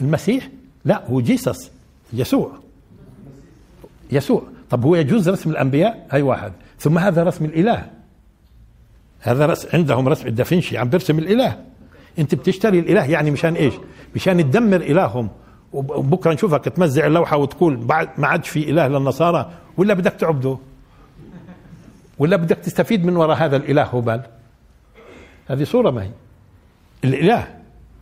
[0.00, 0.48] المسيح؟
[0.84, 1.70] لا هو جيسس
[2.12, 2.52] يسوع.
[4.12, 4.42] يسوع.
[4.70, 6.52] طب هو يجوز رسم الأنبياء؟ هاي واحد.
[6.78, 7.90] ثم هذا رسم الإله.
[9.20, 11.64] هذا رسم عندهم رسم الدافنشي عم برسم الإله.
[12.18, 13.74] انت بتشتري الإله يعني مشان إيش؟
[14.14, 15.28] مشان تدمر إلههم.
[15.72, 20.58] وبكرة نشوفك تمزع اللوحة وتقول بعد ما عادش في إله للنصارى ولا بدك تعبده
[22.18, 24.22] ولا بدك تستفيد من وراء هذا الإله هبال؟
[25.48, 26.10] هذه صورة ما هي.
[27.04, 27.48] الإله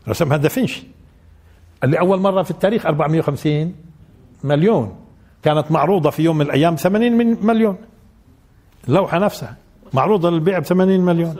[0.08, 0.84] رسمها دافنشي
[1.84, 3.74] اللي أول مرة في التاريخ 450
[4.44, 4.96] مليون.
[5.42, 7.76] كانت معروضة في يوم من الأيام 80 من مليون.
[8.88, 9.56] اللوحة نفسها
[9.94, 11.36] معروضة للبيع ب 80 مليون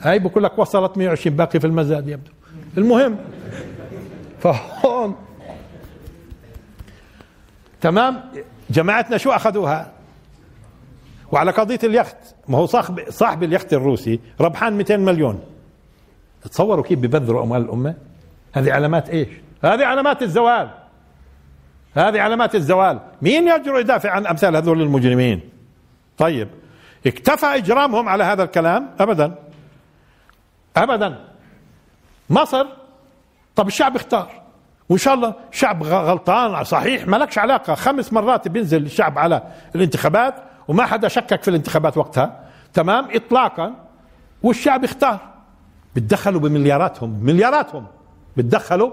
[0.00, 2.30] هاي بقول لك وصلت 120 باقي في المزاد يبدو.
[2.78, 3.16] المهم
[4.42, 5.16] فهون.
[7.80, 8.30] تمام؟
[8.70, 9.92] جماعتنا شو أخذوها؟
[11.32, 12.16] وعلى قضية اليخت
[12.48, 15.40] ما هو صاحب صاحب اليخت الروسي ربحان 200 مليون.
[16.50, 17.94] تصوروا كيف ببذروا أموال الأمة؟
[18.52, 19.28] هذه علامات إيش؟
[19.64, 20.70] هذه علامات الزوال.
[21.94, 23.00] هذه علامات الزوال.
[23.22, 25.40] مين يجرؤ يدافع عن أمثال هذول المجرمين؟
[26.18, 26.48] طيب
[27.06, 29.34] اكتفى إجرامهم على هذا الكلام؟ ابدا.
[30.76, 31.18] ابدا.
[32.30, 32.66] مصر
[33.56, 34.42] طب الشعب اختار.
[34.88, 37.74] وإن شاء الله شعب غلطان صحيح ما لكش علاقة.
[37.74, 39.42] خمس مرات بينزل الشعب على
[39.74, 40.34] الانتخابات
[40.68, 42.40] وما حدا شكك في الانتخابات وقتها.
[42.72, 43.74] تمام؟ اطلاقا.
[44.42, 45.18] والشعب اختار.
[45.96, 47.18] بتدخلوا بملياراتهم.
[47.22, 47.86] ملياراتهم
[48.36, 48.90] بتدخلوا.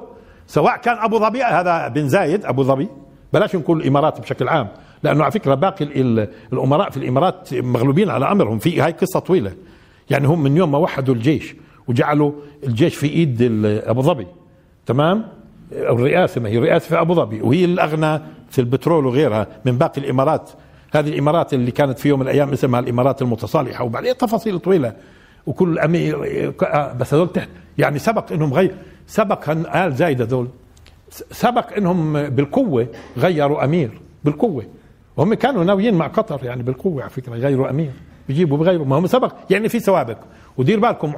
[0.47, 2.89] سواء كان أبو ظبي هذا بن زايد أبو ظبي.
[3.33, 4.67] بلاش نقول الإمارات بشكل عام.
[5.03, 5.85] لأنه على فكرة باقي
[6.53, 8.59] الأمراء في الإمارات مغلوبين على أمرهم.
[8.59, 9.53] في هاي قصة طويلة.
[10.09, 11.55] يعني هم من يوم ما وحدوا الجيش
[11.87, 12.31] وجعلوا
[12.63, 13.37] الجيش في إيد
[13.85, 14.27] أبو ظبي.
[14.89, 15.25] تمام؟
[15.71, 20.49] الرئاسة ما هي رئاسه في أبو ظبي وهي الأغنى في البترول وغيرها من باقي الإمارات.
[20.93, 24.93] هذه الإمارات اللي كانت في يوم من الأيام اسمها الإمارات المتصالحة وبعدين تفاصيل طويلة.
[25.45, 26.17] وكل امير
[26.99, 27.49] بس هذول تحت.
[27.77, 28.75] يعني سبق إنهم غير
[29.07, 30.47] سبق آل زايد هذول
[31.31, 34.63] سبق إنهم بالقوة غيروا أمير بالقوة.
[35.17, 37.91] وهم كانوا ناويين مع قطر يعني بالقوة على فكرة يغيروا أمير
[38.27, 38.85] بيجيبوا بغيروا.
[38.85, 39.33] ما هم سبق.
[39.49, 40.17] يعني في سوابق.
[40.57, 41.13] ودير بالكم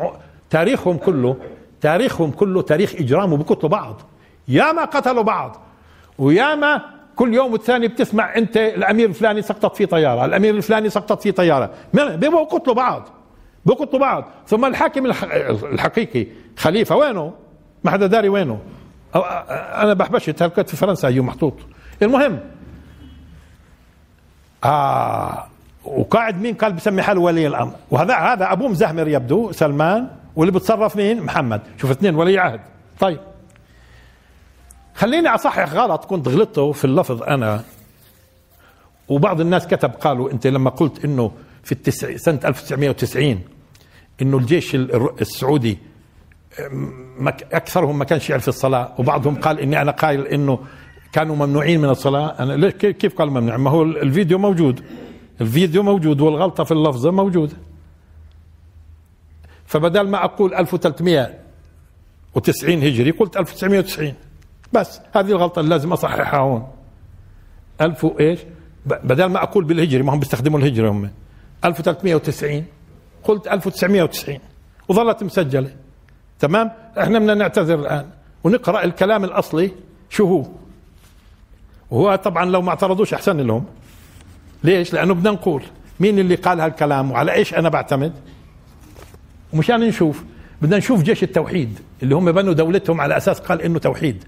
[0.50, 1.36] تاريخهم كله
[1.82, 4.02] تاريخهم كله تاريخ اجرام وبقتلوا بعض.
[4.48, 5.58] ياما قتلوا بعض
[6.18, 6.82] وياما
[7.16, 11.70] كل يوم والثاني بتسمع أنت الأمير الفلاني سقطت في طيارة الأمير الفلاني سقطت في طيارة.
[11.94, 13.10] بيبقوا قتلوا بعض
[13.66, 14.26] بقتلوا بعض.
[14.48, 15.06] ثم الحاكم
[15.64, 17.34] الحقيقي خليفة وينه؟
[17.84, 18.60] ما حدا داري وينه؟
[19.76, 21.54] أنا بحبشت هلكت في فرنسا هي محطوط.
[22.02, 22.40] المهم
[24.64, 25.48] آه
[25.86, 30.08] وقاعد مين قال بسمي حاله ولي الأمر؟ وهذا هذا أبوه مزهمر يبدو سلمان.
[30.36, 31.62] واللي بتصرف مين؟ محمد.
[31.78, 32.60] شوف اثنين ولي عهد.
[33.00, 33.20] طيب.
[34.96, 37.64] خليني أصحح غلط كنت غلطته في اللفظ أنا.
[39.10, 41.32] وبعض الناس كتب قالوا أنت لما قلت إنه
[41.64, 43.40] في التسع سنة 1990
[44.22, 44.76] إنه الجيش
[45.22, 45.78] السعودي
[47.54, 48.94] أكثرهم ما كانش يعرف الصلاة.
[48.98, 50.60] وبعضهم قال إني أنا قايل إنه
[51.14, 52.36] كانوا ممنوعين من الصلاة.
[52.40, 54.84] أنا كيف قال ممنوع؟ ما هو الفيديو موجود.
[55.42, 57.54] الفيديو موجود والغلطة في اللفظه موجوده
[59.72, 64.14] فبدل ما أقول 1390 هجري قلت 1990
[64.74, 66.68] بس هذه الغلطة اللي لازم أصححها هون.
[67.82, 68.40] 1000 وإيش؟
[68.86, 71.10] بدل ما أقول بالهجري ما هم بيستخدموا الهجري هم.
[71.66, 72.66] 1390
[73.24, 74.40] قلت 1990
[74.88, 75.76] وظلت مسجلة.
[76.40, 78.06] تمام؟ إحنا بدنا نعتذر الآن.
[78.44, 79.72] ونقرأ الكلام الأصلي.
[80.10, 80.46] شو هو؟
[81.92, 83.66] وهو طبعا لو ما اعترضوش أحسن لهم.
[84.64, 85.64] ليش؟ لأنه بدنا نقول
[86.00, 88.14] مين اللي قال هالكلام وعلى إيش أنا بعتمد؟
[89.54, 90.24] ومشان نشوف.
[90.62, 94.24] بدنا نشوف جيش التوحيد اللي هم بنوا دولتهم على أساس قال إنه توحيد.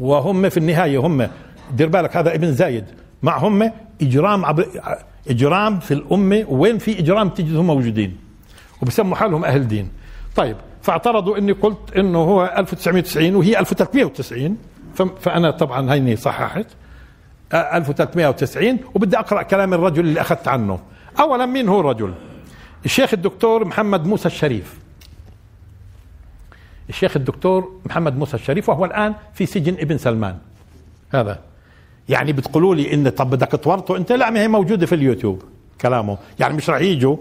[0.00, 1.28] وهم في النهاية هم
[1.72, 2.84] دير بالك هذا ابن زايد
[3.22, 3.70] معهم
[4.02, 4.66] إجرام عبر
[5.28, 6.44] إجرام في الأمة.
[6.48, 8.16] وين في إجرام تجدهم موجودين؟
[8.82, 9.88] وبسموا حالهم أهل دين.
[10.36, 14.56] طيب فاعترضوا إني قلت إنه هو 1990 وهي 1390
[15.20, 16.66] فأنا طبعا هيني صححت.
[17.54, 20.80] 1390 وبدي أقرأ كلام الرجل اللي أخذت عنه.
[21.20, 22.14] اولا مين هو الرجل؟
[22.84, 24.78] الشيخ الدكتور محمد موسى الشريف.
[26.88, 30.38] الشيخ الدكتور محمد موسى الشريف وهو الآن في سجن ابن سلمان.
[31.10, 31.40] هذا.
[32.08, 35.42] يعني بتقولوا لي إن طب بدك تورطه أنت؟ لا ما هي موجودة في اليوتيوب
[35.80, 36.18] كلامه.
[36.38, 37.16] يعني مش راح يجوا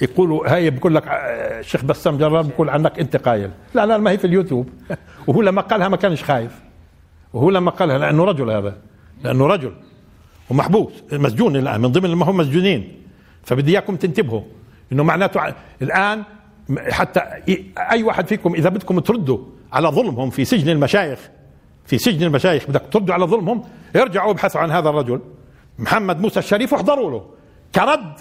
[0.00, 3.50] يقولوا هاي بقول لك آه، الشيخ بسام جرار بقول عنك أنت قايل.
[3.74, 4.68] لا لا ما هي في اليوتيوب.
[5.26, 6.60] وهو لما قالها ما كانش خايف.
[7.32, 8.76] وهو لما قالها لأنه رجل هذا.
[9.24, 9.72] لأنه رجل
[10.50, 13.02] ومحبوس مسجون الآن من ضمن ما هم مسجونين.
[13.42, 14.42] فبدي إياكم تنتبهوا.
[14.92, 16.22] إنه معناته الآن
[16.90, 17.20] حتى
[17.90, 19.38] اي واحد فيكم إذا بدكم تردوا
[19.72, 21.30] على ظلمهم في سجن المشايخ
[21.86, 23.64] في سجن المشايخ بدك تردوا على ظلمهم
[23.96, 25.20] ارجعوا ابحثوا عن هذا الرجل.
[25.78, 27.26] محمد موسى الشريف واحضروا له
[27.74, 28.12] كرد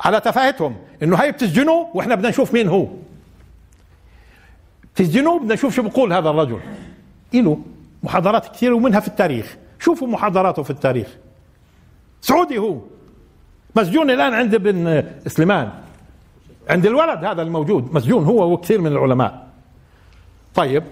[0.00, 2.88] على تفاهتهم إنه هاي بتسجنوا وإحنا بدنا نشوف مين هو.
[4.94, 6.60] تسجنوا بدنا نشوف شو بقول هذا الرجل.
[7.34, 7.58] له
[8.02, 9.56] محاضرات كثيرة ومنها في التاريخ.
[9.78, 11.16] شوفوا محاضراته في التاريخ.
[12.20, 12.78] سعودي هو.
[13.76, 15.70] مسجون الآن عند ابن سليمان.
[16.68, 19.48] عند الولد هذا الموجود مسجون هو وكثير من العلماء.
[20.54, 20.82] طيب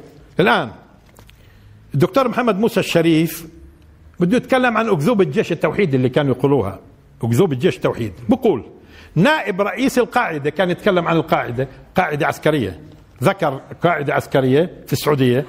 [0.40, 0.70] الآن
[1.94, 3.48] الدكتور محمد موسى الشريف
[4.20, 6.78] بده يتكلم عن أكذوبة جيش التوحيد اللي كانوا يقولوها.
[7.22, 8.12] أكذوبة جيش التوحيد.
[8.28, 8.64] بقول
[9.14, 12.80] نائب رئيس القاعدة كان يتكلم عن القاعدة قاعدة عسكرية.
[13.22, 15.46] ذكر قاعدة عسكرية في السعودية.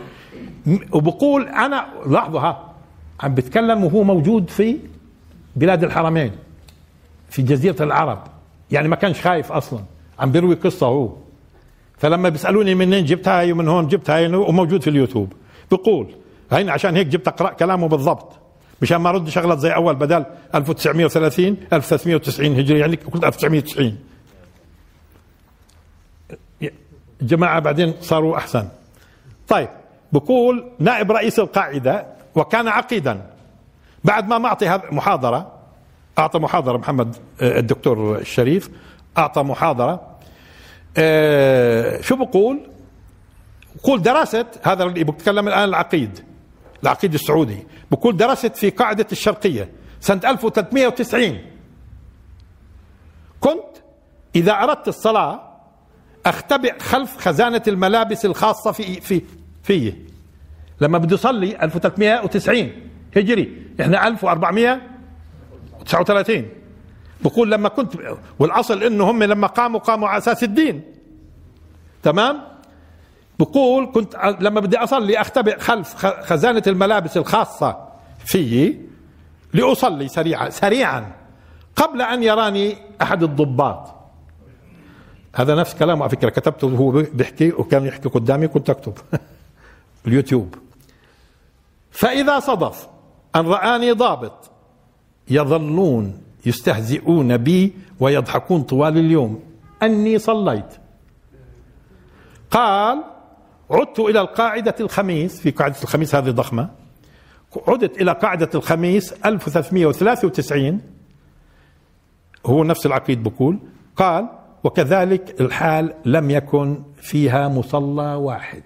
[0.91, 2.73] وبقول أنا لاحظوا ها
[3.19, 4.77] عم بتكلم وهو موجود في
[5.55, 6.31] بلاد الحرمين
[7.29, 8.23] في جزيرة العرب.
[8.71, 9.79] يعني ما كانش خايف أصلا.
[10.19, 11.09] عم بيروي قصة هو.
[11.97, 15.33] فلما بيسألوني منين جبت هاي ومن هون جبت هاي وموجود في اليوتيوب.
[15.71, 16.07] بقول
[16.51, 18.31] هين عشان هيك جبت أقرأ كلامه بالضبط
[18.81, 20.25] مشان ما ارد شغلات زي أول بدل
[20.55, 23.97] 1930 1390 هجري يعني قلت 1990
[27.21, 28.67] الجماعة بعدين صاروا أحسن.
[29.47, 29.69] طيب
[30.13, 33.21] بقول نائب رئيس القاعدة وكان عقيدا.
[34.03, 35.51] بعد ما معطي محاضرة
[36.19, 38.69] أعطى محاضرة محمد آه، الدكتور الشريف.
[39.17, 40.17] أعطى محاضرة.
[40.97, 42.59] آه، شو بقول؟
[43.75, 46.19] بقول درست هذا اللي بتكلم الآن العقيد
[46.83, 47.67] العقيد السعودي.
[47.91, 51.37] بقول درست في قاعدة الشرقية سنة 1390
[53.39, 53.63] كنت
[54.35, 55.47] إذا أردت الصلاة
[56.25, 59.21] أختبئ خلف خزانة الملابس الخاصة في في
[59.63, 59.93] في
[60.81, 62.71] لما بدي أصلي 1390
[63.17, 66.45] هجري إحنا 1439
[67.21, 67.93] بقول لما كنت
[68.39, 70.81] والأصل إنه هم لما قاموا قاموا على أساس الدين.
[72.03, 72.41] تمام؟
[73.39, 77.87] بقول كنت لما بدي أصلي أختبئ خلف خزانة الملابس الخاصة
[78.25, 78.75] في
[79.53, 81.11] لأصلي سريعا سريعا
[81.75, 83.93] قبل أن يراني أحد الضباط.
[85.35, 88.93] هذا نفس كلامه على فكرة كتبته هو بيحكي وكان يحكي قدامي كنت أكتب
[90.07, 90.55] اليوتيوب.
[91.91, 92.87] فإذا صدف
[93.35, 94.51] أن رآني ضابط
[95.29, 99.39] يظلون يستهزئون بي ويضحكون طوال اليوم.
[99.83, 100.77] أني صليت.
[102.51, 103.03] قال
[103.71, 106.69] عدت إلى القاعدة الخميس في قاعدة الخميس هذه ضخمة.
[107.67, 110.81] عدت إلى قاعدة الخميس 1393
[112.45, 113.59] هو نفس العقيد بقول.
[113.95, 114.29] قال
[114.63, 118.63] وكذلك الحال لم يكن فيها مصلى واحد.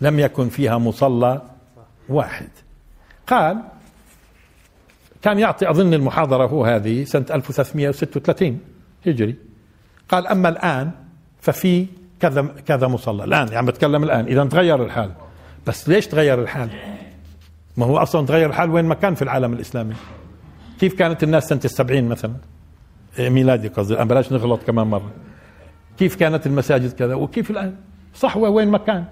[0.00, 1.42] لم يكن فيها مصلى
[2.08, 2.48] واحد.
[3.26, 3.62] قال
[5.22, 8.58] كان يعطي أظن المحاضرة هو هذه سنة 1336
[9.06, 9.36] هجري.
[10.08, 10.90] قال أما الآن
[11.40, 11.86] ففي
[12.20, 13.24] كذا كذا مصلى.
[13.24, 14.26] الآن يعني بتكلم الآن.
[14.26, 15.12] إذا تغير الحال.
[15.66, 16.70] بس ليش تغير الحال؟
[17.76, 19.94] ما هو أصلا تغير الحال وين ما كان في العالم الإسلامي.
[20.80, 22.34] كيف كانت الناس سنة السبعين مثلا؟
[23.18, 23.94] إيه، ميلادي قصدي.
[23.94, 25.10] الآن بلاش نغلط كمان مرة.
[25.98, 27.74] كيف كانت المساجد كذا؟ وكيف الآن؟
[28.14, 29.04] صحوة وين ما كان.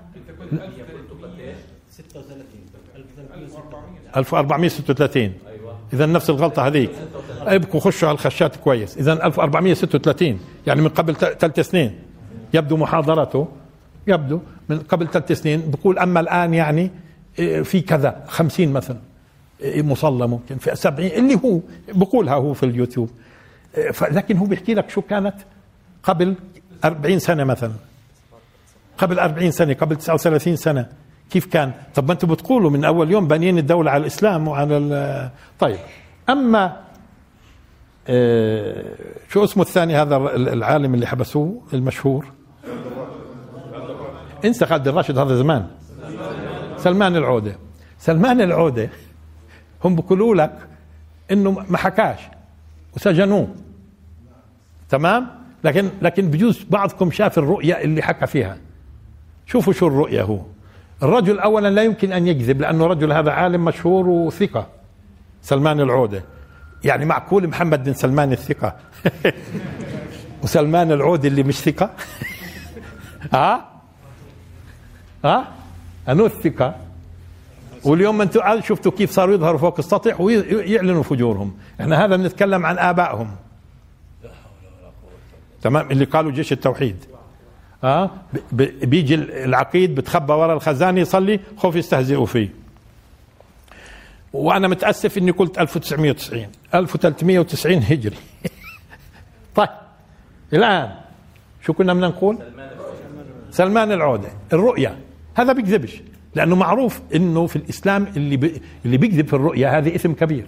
[4.17, 5.33] 1436
[5.93, 6.91] إذا نفس الغلطة هذيك.
[7.41, 8.99] ابقوا خشوا على الخشات كويس.
[8.99, 11.99] إذا 1436 يعني من قبل ثلاث سنين.
[12.55, 13.49] يبدو محاضرته
[14.07, 15.71] يبدو من قبل ثلاث سنين.
[15.71, 16.91] بقول أما الآن يعني
[17.39, 18.97] إيه، في كذا خمسين مثلا.
[19.61, 20.59] إيه، مصلى ممكن.
[20.59, 23.11] في سبعين اللي هو بقولها هو في اليوتيوب.
[23.77, 25.35] إيه، لكن هو بيحكي لك شو كانت
[26.03, 26.35] قبل
[26.85, 27.73] أربعين سنة مثلا.
[28.99, 30.87] قبل أربعين سنة قبل 39 سنة.
[31.31, 35.79] كيف كان؟ طب ما أنتم بتقولوا من أول يوم بانيين الدولة على الإسلام وعلى طيب.
[36.29, 36.77] أما
[38.09, 38.85] آه،
[39.29, 42.27] شو اسمه الثاني هذا العالم اللي حبسوه المشهور؟
[44.45, 45.67] انسى خالد الراشد هذا زمان.
[46.77, 47.57] سلمان العودة.
[47.99, 48.91] سلمان العودة
[49.85, 50.59] هم بيقولوا لك
[51.31, 52.21] إنه ما حكاش
[52.97, 53.49] وسجنوه.
[54.89, 55.27] تمام؟
[55.65, 58.59] لكن لكن بجوز بعضكم شاف الرؤيا اللي حكى فيها.
[59.47, 60.41] شوفوا شو الرؤيا هو.
[61.03, 64.67] الرجل اولا لا يمكن أن يكذب لأنه رجل هذا عالم مشهور وثقة.
[65.43, 66.25] سلمان العودة.
[66.85, 68.77] يعني معقول محمد بن سلمان الثقة؟
[70.43, 71.91] وسلمان العوده اللي مش ثقة؟
[73.35, 73.71] ها
[75.25, 75.49] ها
[76.09, 76.77] أنو الثقة؟
[77.85, 81.57] واليوم أنتم شفتوا كيف صاروا يظهروا فوق السطح ويعلنوا فجورهم.
[81.81, 83.31] إحنا هذا بنتكلم عن آبائهم.
[85.63, 87.05] تمام؟ اللي قالوا جيش التوحيد.
[87.85, 88.11] آه
[88.83, 92.49] بيجي العقيد بتخبى ورا الخزانة يصلي خوف يستهزئوا فيه.
[94.33, 98.17] وأنا متأسف إني قلت 1990 1390 هجري.
[99.57, 99.69] طيب
[100.53, 100.91] الآن
[101.63, 102.39] شو كنا بدنا نقول؟
[103.51, 104.29] سلمان العودة.
[104.53, 104.99] الرؤيا.
[105.35, 106.03] هذا بيكذبش
[106.35, 110.47] لأنه معروف إنه في الإسلام اللي بي اللي بيكذب في الرؤيا هذه إثم كبير.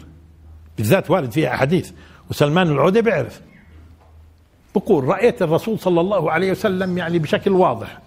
[0.79, 1.91] بالذات وارد فيها أحاديث.
[2.31, 3.41] وسلمان العودة بيعرف.
[4.75, 7.99] بقول رأيت الرسول صلى الله عليه وسلم يعني بشكل واضح.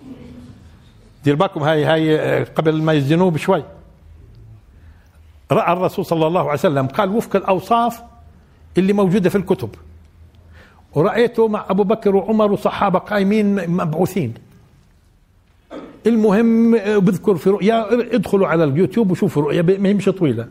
[1.23, 3.63] دير بالكم هاي هاي قبل ما يزنوه بشوي.
[5.51, 8.01] رأى الرسول صلى الله عليه وسلم قال وفق الأوصاف
[8.77, 9.69] اللي موجودة في الكتب.
[10.95, 14.33] ورأيته مع أبو بكر وعمر وصحابة قايمين مبعوثين.
[16.07, 20.47] المهم بذكر في رؤيا ادخلوا على اليوتيوب وشوفوا رؤيا ما هي مش طويلة.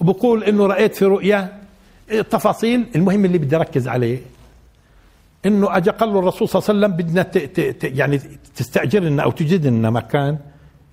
[0.00, 1.58] وبقول إنه رأيت في رؤيا
[2.30, 4.18] تفاصيل المهم اللي بدي أركز عليه.
[5.46, 7.30] إنه اجى قال له الرسول صلى الله عليه وسلم بدنا
[7.84, 8.20] يعني
[8.56, 10.38] تستاجر لنا أو تجد لنا مكان.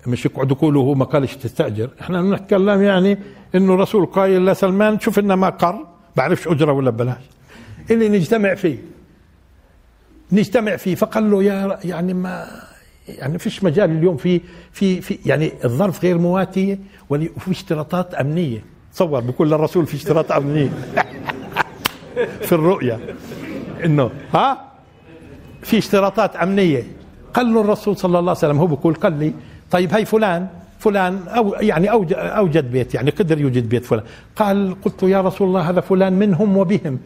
[0.06, 1.90] مش يقعدوا يقولوا هو ما قالش تستأجر.
[2.00, 3.18] إحنا بنتكلم يعني
[3.54, 5.86] إنه الرسول قايل لسلمان شوف لنا مقر
[6.16, 7.22] بعرفش أجرة ولا ببلاش
[7.90, 8.78] اللي نجتمع فيه.
[10.32, 10.94] نجتمع فيه.
[10.94, 12.46] فقال له يا يعني ما
[13.08, 14.40] يعني فيش مجال اليوم في
[14.72, 16.78] في في يعني الظرف غير مواتيه
[17.10, 18.64] وفي اشتراطات أمنية.
[18.94, 20.68] تصور بقول للرسول في اشتراط امنيه
[22.46, 23.00] في الرؤيا
[23.84, 24.10] إنه.
[24.34, 24.58] ها؟
[25.62, 26.82] في اشتراطات أمنية.
[27.34, 29.32] قال له الرسول صلى الله عليه وسلم هو بيقول قال لي
[29.70, 30.46] طيب هي فلان
[30.78, 34.04] فلان أو يعني أوجد بيت يعني قدر يوجد بيت فلان.
[34.36, 36.98] قال قلت يا رسول الله هذا فلان منهم وبهم.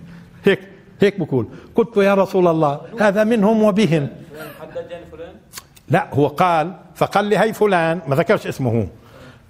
[0.45, 0.61] هيك
[1.01, 4.09] هيك بقول قلت يا رسول الله هذا منهم وبهم.
[5.89, 8.87] لا هو قال فقال لي هي فلان ما ذكرش اسمه هو.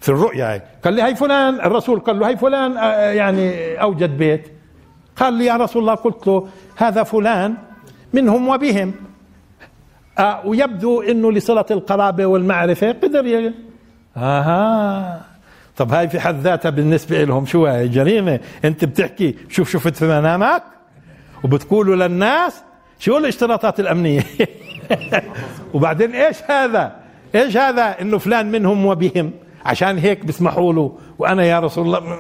[0.01, 4.17] في الرؤيا هي قال لي هي فلان الرسول قال له هي فلان آه، يعني أوجد
[4.17, 4.49] بيت.
[5.17, 7.55] قال لي يا رسول الله قلت له هذا فلان
[8.13, 8.95] منهم وبهم.
[10.19, 13.55] آه ويبدو إنه لصلة القرابة والمعرفة قدر ي...
[14.17, 15.21] آها.
[15.77, 18.41] طب هاي في حد ذاتها بالنسبة لهم شو هاي؟ جريمة.
[18.65, 20.63] أنت بتحكي شوف شفت في منامك
[21.45, 22.63] وبتقولوا للناس
[22.99, 24.23] شو الاشتراطات الأمنية؟
[25.75, 26.97] وبعدين إيش هذا؟
[27.35, 29.31] إيش هذا؟ إنه فلان منهم وبهم.
[29.67, 30.99] عشان هيك بيسمحوا له.
[31.19, 32.19] وأنا يا رسول الله.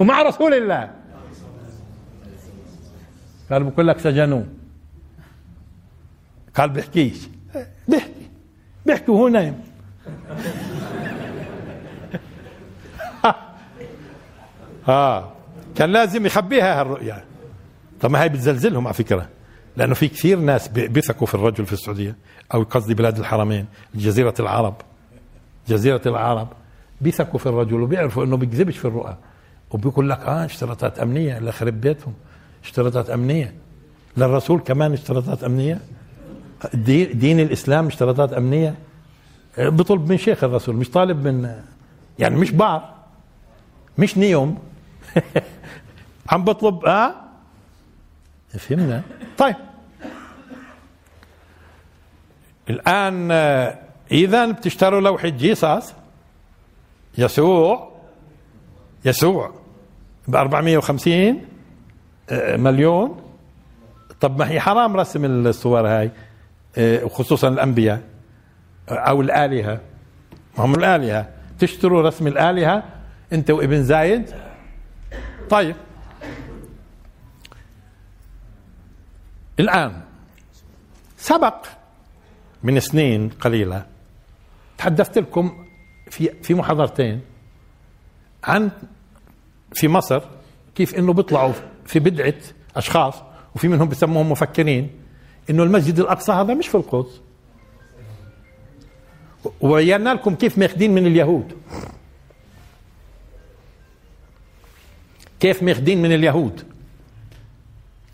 [0.00, 0.90] ومع رسول الله.
[3.50, 4.46] قال بقول لك سجنوه
[6.54, 7.28] قال بيحكيش.
[7.88, 8.30] بيحكي.
[8.86, 9.60] بيحكي وهو نايم.
[14.88, 15.32] آه.
[15.74, 17.24] كان لازم يخبيها هالرؤيا.
[18.00, 19.28] طب ما هي بتزلزلهم على فكرة.
[19.76, 22.16] لأنه في كثير ناس بيثقوا في الرجل في السعودية
[22.54, 23.66] أو قصدي بلاد الحرمين.
[23.94, 24.74] جزيرة العرب.
[25.68, 26.48] جزيرة العرب.
[27.00, 29.16] بيثقوا في الرجل وبيعرفوا إنه بيكذبش في الرؤى.
[29.70, 32.14] وبيقول لك آه اشتراطات أمنية لخرب بيتهم.
[32.64, 33.54] اشتراطات أمنية.
[34.16, 35.80] للرسول كمان اشتراطات أمنية.
[36.74, 38.74] دين, الإسلام اشتراطات أمنية.
[39.58, 41.62] بطلب من شيخ الرسول مش طالب من
[42.18, 42.94] يعني مش بار
[43.98, 44.58] مش نيوم.
[46.30, 47.14] عم بطلب آه
[48.58, 49.02] فهمنا.
[49.38, 49.56] طيب.
[52.70, 53.30] الآن
[54.12, 55.94] إذا بتشتروا لوحة جيساس
[57.18, 57.90] يسوع.
[59.04, 59.59] يسوع.
[60.30, 61.42] ب 450
[62.32, 63.22] مليون.
[64.20, 66.10] طب ما هي حرام رسم الصور هاي
[66.78, 68.02] وخصوصا الأنبياء
[68.88, 69.80] أو الآلهة.
[70.58, 71.28] هم الآلهة.
[71.58, 72.82] تشتروا رسم الآلهة
[73.32, 74.34] أنت وابن زايد؟
[75.50, 75.76] طيب.
[79.60, 80.00] الآن
[81.16, 81.66] سبق
[82.62, 83.86] من سنين قليلة
[84.78, 85.66] تحدثت لكم
[86.10, 87.20] في في محاضرتين
[88.44, 88.70] عن
[89.72, 90.22] في مصر
[90.74, 91.52] كيف إنه بيطلعوا
[91.86, 92.34] في بدعة
[92.76, 93.14] أشخاص
[93.54, 94.90] وفي منهم بسموهم مفكرين
[95.50, 97.20] إنه المسجد الأقصى هذا مش في القدس.
[99.60, 101.52] وبينا لكم كيف ماخذين من اليهود.
[105.40, 106.62] كيف ماخذين من اليهود؟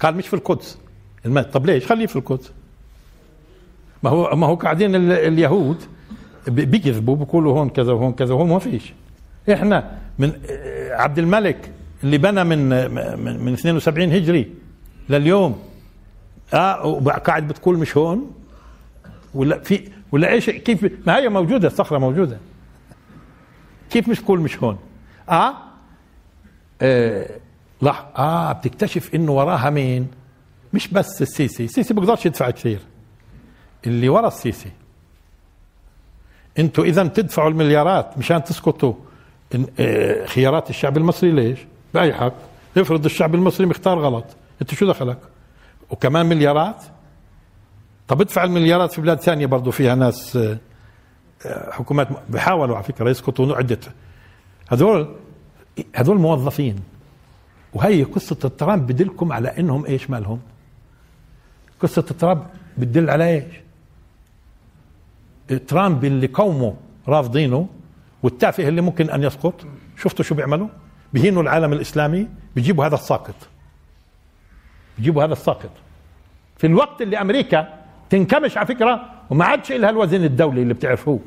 [0.00, 0.78] قال مش في القدس.
[1.52, 2.52] طب ليش؟ خليه في القدس.
[4.02, 5.82] ما هو ما هو قاعدين اليهود
[6.48, 8.92] بيكذبوا بيقولوا هون كذا وهون كذا وهون ما فيش.
[9.52, 10.32] إحنا من
[10.97, 11.72] عبد الملك
[12.05, 12.68] اللي بنى من
[13.18, 14.55] من, من 72 هجري
[15.09, 15.62] لليوم.
[16.55, 18.32] آه وقاعد بتقول مش هون؟
[19.34, 22.38] ولا في ولا إيش؟ كيف؟ ما هي موجودة الصخرة موجودة.
[23.90, 24.78] كيف مش تقول مش هون؟
[25.28, 25.55] آه,
[26.82, 27.30] آه
[27.82, 30.09] لح آه بتكتشف إنه وراها مين؟
[30.72, 31.64] مش بس السيسي.
[31.64, 32.80] السيسي بيقدرش يدفع كثير.
[33.86, 34.70] اللي ورا السيسي.
[36.59, 38.94] أنتوا إذا تدفعوا المليارات مشان تسقطوا
[40.26, 41.59] خيارات الشعب المصري ليش؟
[41.94, 42.32] بأي حق.
[42.76, 44.24] افرض الشعب المصري مختار غلط.
[44.62, 45.18] أنت شو دخلك؟
[45.90, 46.82] وكمان مليارات؟
[48.09, 50.59] طب ادفع المليارات في بلاد ثانية برضه فيها ناس آه،
[51.47, 53.78] آه، حكومات بيحاولوا على فكرة يسقطوا عدة.
[54.68, 55.14] هذول
[55.94, 56.76] هذول موظفين.
[57.74, 60.40] وهي قصة ترامب بدلكم على إنهم إيش مالهم؟
[61.80, 62.47] قصة ترامب
[62.78, 63.44] بتدل على إيش؟
[65.68, 66.76] ترامب اللي قومه
[67.09, 67.68] رافضينه
[68.22, 69.66] والتافه اللي ممكن أن يسقط.
[69.96, 70.68] شفتوا شو بيعملوا؟
[71.12, 73.34] بيهينوا العالم الإسلامي بيجيبوا هذا الساقط.
[74.98, 75.70] بيجيبوا هذا الساقط.
[76.56, 77.68] في الوقت اللي أمريكا
[78.10, 79.00] تنكمش على فكرة
[79.30, 81.20] وما عادش لها الوزن الدولي اللي بتعرفوه.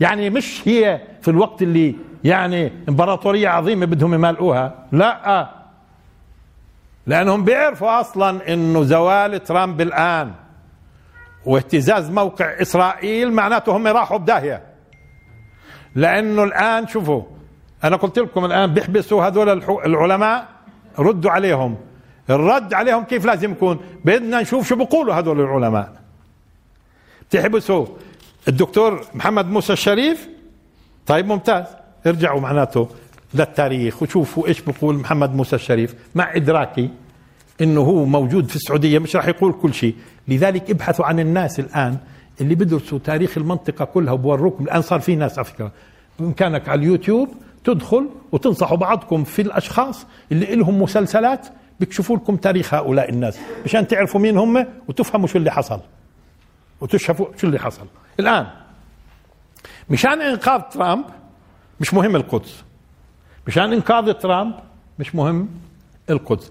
[0.00, 4.86] يعني مش هي في الوقت اللي يعني إمبراطورية عظيمة بدهم يمالئوها.
[4.92, 5.48] لا.
[7.06, 10.32] لأنهم بيعرفوا أصلا إنه زوال ترامب الآن
[11.46, 14.71] واهتزاز موقع إسرائيل معناته هم راحوا بداهية.
[15.94, 17.22] لأنه الآن شوفوا
[17.84, 19.48] أنا قلت لكم الآن بيحبسوا هذول
[19.86, 20.48] العلماء
[20.98, 21.76] ردوا عليهم.
[22.30, 25.92] الرد عليهم كيف لازم يكون؟ بدنا نشوف شو بيقولوا هذول العلماء.
[27.30, 27.86] تحبسوا
[28.48, 30.28] الدكتور محمد موسى الشريف؟
[31.06, 31.64] طيب ممتاز.
[32.06, 32.88] ارجعوا معناته
[33.34, 35.94] للتاريخ وشوفوا إيش بيقول محمد موسى الشريف.
[36.14, 36.90] مع إدراكي
[37.60, 39.94] إنه هو موجود في السعودية مش راح يقول كل شيء.
[40.28, 41.96] لذلك ابحثوا عن الناس الآن
[42.42, 45.72] اللي بدرسوا تاريخ المنطقة كلها وبوروكم الآن صار في ناس على فكرة.
[46.18, 47.28] بإمكانك على اليوتيوب
[47.64, 51.46] تدخل وتنصحوا بعضكم في الأشخاص اللي لهم مسلسلات
[51.80, 55.80] بيكشفوا لكم تاريخ هؤلاء الناس مشان تعرفوا مين هم وتفهموا شو اللي حصل
[56.80, 57.86] وتشوفوا شو اللي حصل.
[58.20, 58.46] الآن
[59.90, 61.04] مشان إنقاذ ترامب
[61.80, 62.64] مش مهم القدس.
[63.46, 64.54] مشان إنقاذ ترامب
[64.98, 65.48] مش مهم
[66.10, 66.50] القدس.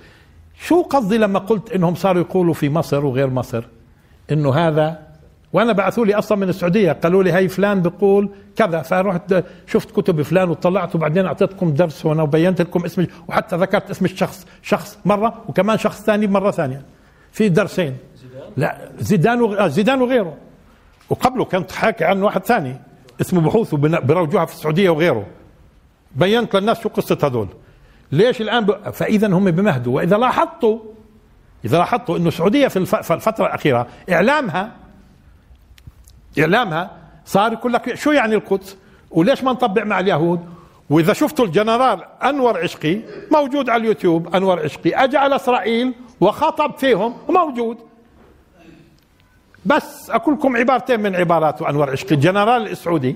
[0.61, 3.63] شو قصدي لما قلت إنهم صاروا يقولوا في مصر وغير مصر؟
[4.31, 5.10] إنه هذا
[5.53, 6.91] وأنا بعثوا لي أصلا من السعودية.
[6.91, 8.81] قالوا لي هاي فلان بيقول كذا.
[8.81, 14.05] فرحت شفت كتب فلان وطلعت وبعدين أعطيتكم درس هنا وبينت لكم اسم وحتى ذكرت اسم
[14.05, 16.81] الشخص شخص مرة وكمان شخص ثاني مرة ثانية.
[17.31, 17.97] في درسين.
[18.57, 19.43] لا زيدان.
[19.43, 20.37] آه، زيدان وغيره.
[21.09, 22.75] وقبله كنت حاكي عن واحد ثاني
[23.21, 25.25] اسمه بحوث بروجوها في السعودية وغيره.
[26.15, 27.47] بينت للناس شو قصة هذول.
[28.11, 28.89] ليش الآن ب...
[28.89, 29.95] فاذا هم بمهدوا.
[29.95, 30.79] وإذا لاحظتوا
[31.65, 32.67] إذا لاحظتوا إنه السعودية.
[32.67, 32.77] في
[33.13, 34.80] الفترة الأخيرة إعلامها
[36.39, 36.91] إعلامها
[37.25, 38.77] صار يقول لك شو يعني القدس؟
[39.11, 40.39] وليش ما نطبع مع اليهود؟
[40.89, 42.99] وإذا شفتوا الجنرال أنور عشقي
[43.31, 47.77] موجود على اليوتيوب أنور عشقي أجى على إسرائيل وخطب فيهم وموجود.
[49.65, 52.15] بس أقول لكم عبارتين من عباراته أنور عشقي.
[52.15, 53.15] الجنرال السعودي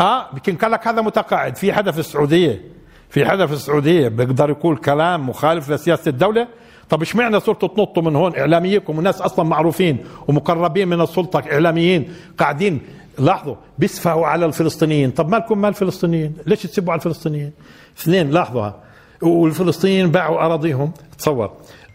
[0.00, 1.56] آه يمكن قال لك هذا متقاعد.
[1.56, 2.62] في حدا في السعودية
[3.10, 6.48] في حدا في السعودية بيقدر يقول كلام مخالف لسياسة الدولة.
[6.90, 12.08] طب اشمعنى صرتوا تنطوا من هون إعلاميكم وناس أصلا معروفين ومقربين من السلطة إعلاميين
[12.38, 12.80] قاعدين؟
[13.18, 15.10] لاحظوا بيسفهوا على الفلسطينيين.
[15.10, 17.52] طب مالكم مال الفلسطينيين؟ ليش تسبوا على الفلسطينيين؟
[17.98, 18.74] اثنين لاحظوها.
[19.22, 20.92] والفلسطينيين باعوا أراضيهم.
[21.18, 21.50] تصور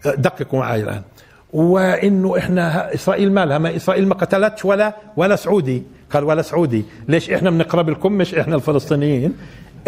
[0.06, 1.02] دققوا معي الآن.
[1.54, 5.84] وإنه إحنا إسرائيل مالها ما إسرائيل ما قتلتش ولا ولا سعودي.
[6.14, 6.86] قال ولا سعودي.
[7.08, 9.34] ليش إحنا بنقرب لكم مش إحنا الفلسطينيين؟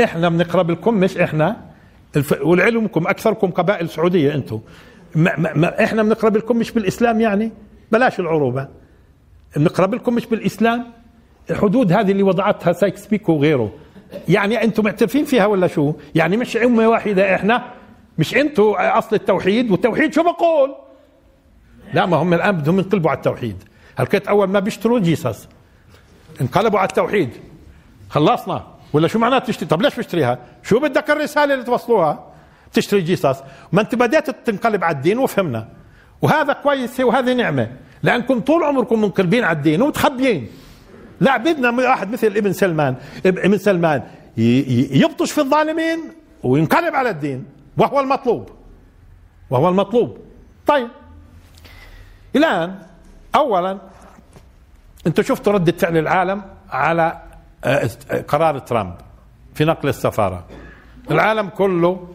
[0.04, 1.56] إحنا بنقرب لكم مش إحنا
[2.16, 2.42] الف...
[2.42, 4.60] ولعلمكم أكثركم قبائل سعودية أنتم.
[5.16, 7.52] ما ما ما إحنا بنقرب لكم مش بالإسلام يعني؟
[7.92, 8.68] بلاش العروبة.
[9.56, 10.86] بنقرب لكم مش بالإسلام؟
[11.50, 13.72] الحدود هذه اللي وضعتها سايكس بيكو وغيره.
[14.30, 17.64] يعني أنتم معترفين فيها ولا شو؟ يعني مش أمة واحدة إحنا؟
[18.18, 20.76] مش أنتم أصل التوحيد؟ والتوحيد شو بقول؟
[21.94, 23.64] لا ما هم الآن بدهم ينقلبوا على التوحيد.
[23.96, 25.48] هلكت أول ما بيشتروا جيسس؟
[26.42, 27.30] انقلبوا على التوحيد.
[28.10, 28.64] خلصنا.
[28.94, 32.33] ولا شو معناته تشتري؟ طب ليش بشتريها شو بدك الرسالة اللي توصلوها؟
[32.74, 35.68] تشتري جيسس ما انت بديت تنقلب على الدين وفهمنا.
[36.22, 37.72] وهذا كويس وهذه نعمة.
[38.04, 40.48] لأنكم طول عمركم منقلبين على الدين ومتخبيين.
[41.20, 42.96] لا بدنا واحد مثل ابن سلمان.
[43.26, 44.04] ابن سلمان
[44.38, 46.00] يبطش في الظالمين
[46.44, 47.46] وينقلب على الدين.
[47.78, 48.50] وهو المطلوب.
[49.50, 50.18] وهو المطلوب.
[50.68, 50.88] طيب.
[52.36, 52.80] الآن
[53.36, 53.78] اولا
[55.08, 57.22] أنتم شفتوا ردة فعل العالم على
[57.64, 57.90] آه،
[58.28, 58.96] قرار ترامب
[59.54, 60.46] في نقل السفارة.
[61.12, 62.08] العالم كله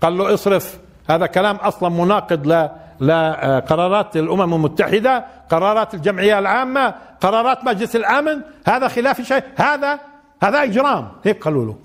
[0.00, 0.78] قال له اصرف.
[1.10, 2.68] هذا كلام أصلا مناقض ل
[3.00, 8.40] لقرارات الأمم المتحدة قرارات الجمعية العامة قرارات مجلس الأمن.
[8.66, 9.42] هذا خلاف شيء.
[9.56, 10.00] هذا
[10.42, 11.08] هذا إجرام.
[11.24, 11.78] هيك قالوا له.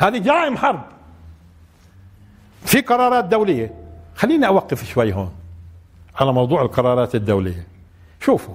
[0.00, 0.82] هذه جرائم حرب.
[2.64, 3.74] في قرارات دولية.
[4.16, 5.32] خليني أوقف شوي هون
[6.16, 7.66] على موضوع القرارات الدولية.
[8.20, 8.54] شوفوا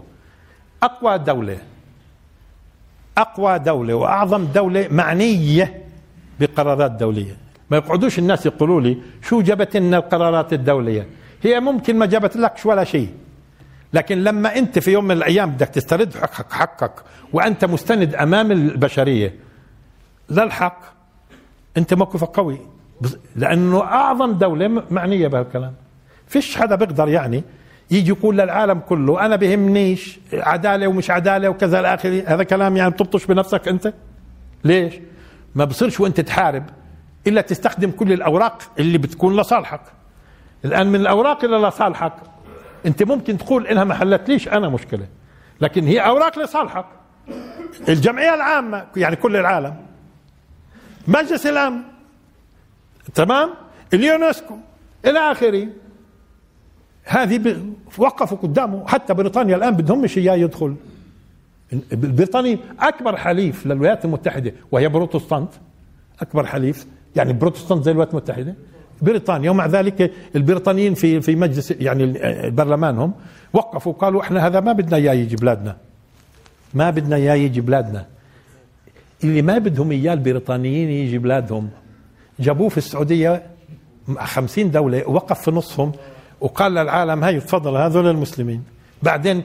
[0.84, 1.58] أقوى دولة
[3.18, 5.84] أقوى دولة وأعظم دولة معنية
[6.40, 7.45] بقرارات دولية.
[7.72, 11.08] ما يقعدوش الناس يقولوا لي شو جابت لنا القرارات الدولية؟
[11.44, 13.10] هي ممكن ما جابت لكش ولا شيء.
[13.94, 16.92] لكن لما أنت في يوم من الأيام بدك تسترد حقك حقك
[17.34, 19.36] وأنت مستند أمام البشرية
[20.30, 20.82] للحق
[21.78, 22.60] أنت موقفك قوي.
[23.36, 25.74] لأنه أعظم دولة معنية بهالكلام.
[26.28, 27.44] فيش حدا بيقدر يعني
[27.92, 33.26] يجي يقول للعالم كله أنا بهمنيش عدالة ومش عدالة وكذا الآخر هذا كلام يعني بتبطش
[33.26, 33.94] بنفسك أنت؟
[34.64, 34.94] ليش؟
[35.56, 36.64] ما بصيرش وأنت تحارب.
[37.28, 39.82] إلا تستخدم كل الأوراق اللي بتكون لصالحك.
[40.66, 42.14] الآن من الأوراق اللي لصالحك.
[42.86, 45.08] أنت ممكن تقول انها ما حلتليش أنا مشكلة
[45.62, 46.86] لكن هي أوراق لصالحك.
[47.90, 49.76] الجمعية العامة يعني كل العالم.
[51.08, 51.82] مجلس الأمن.
[53.16, 53.50] تمام؟
[53.94, 54.58] اليونسكو.
[55.06, 55.68] إلى آخره.
[57.04, 57.66] هذه
[57.98, 58.88] وقفوا قدامه.
[58.88, 60.76] حتى بريطانيا الآن بدهمش إياه يدخل.
[61.92, 65.50] بريطانيا أكبر حليف للولايات المتحدة وهي بروتستانت.
[66.22, 66.86] أكبر حليف.
[67.16, 68.56] يعني بروتستانت زي الولايات المتحدة.
[69.02, 72.06] بريطانيا ومع ذلك البريطانيين في في مجلس يعني
[72.50, 73.14] برلمانهم
[73.54, 75.76] وقفوا قالوا إحنا هذا ما بدنا إياه يجي بلادنا.
[76.74, 78.06] ما بدنا إياه يجي بلادنا.
[79.24, 81.70] اللي ما بدهم إياه البريطانيين يجي بلادهم.
[82.40, 83.44] جابوه في السعودية
[84.18, 85.92] خمسين دولة وقف في نصهم
[86.42, 88.64] وقال للعالم هاي تفضل هذول المسلمين.
[89.04, 89.44] بعدين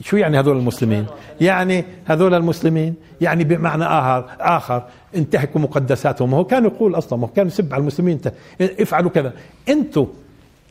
[0.00, 1.06] شو يعني هذول المسلمين؟
[1.40, 4.84] يعني هذول المسلمين يعني بمعنى آخر آخر
[5.14, 6.34] انتهكوا مقدساتهم.
[6.34, 8.20] هو كان يقول أصلا هو كان يسب على المسلمين
[8.60, 9.32] افعلوا كذا.
[9.68, 10.06] أنتوا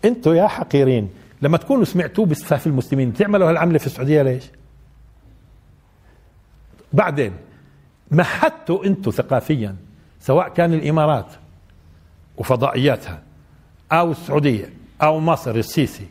[0.06, 1.10] أنتوا يا حقيرين
[1.42, 4.44] لما تكونوا سمعتوه باسفاف المسلمين تعملوا هالعملة في السعودية ليش؟
[6.94, 7.34] بعدين
[8.12, 9.76] مهدتوا أنتوا ثقافيا
[10.22, 11.26] سواء كان الإمارات
[12.38, 13.22] وفضائياتها
[13.92, 14.70] أو السعودية
[15.02, 16.08] أو مصر السيسي.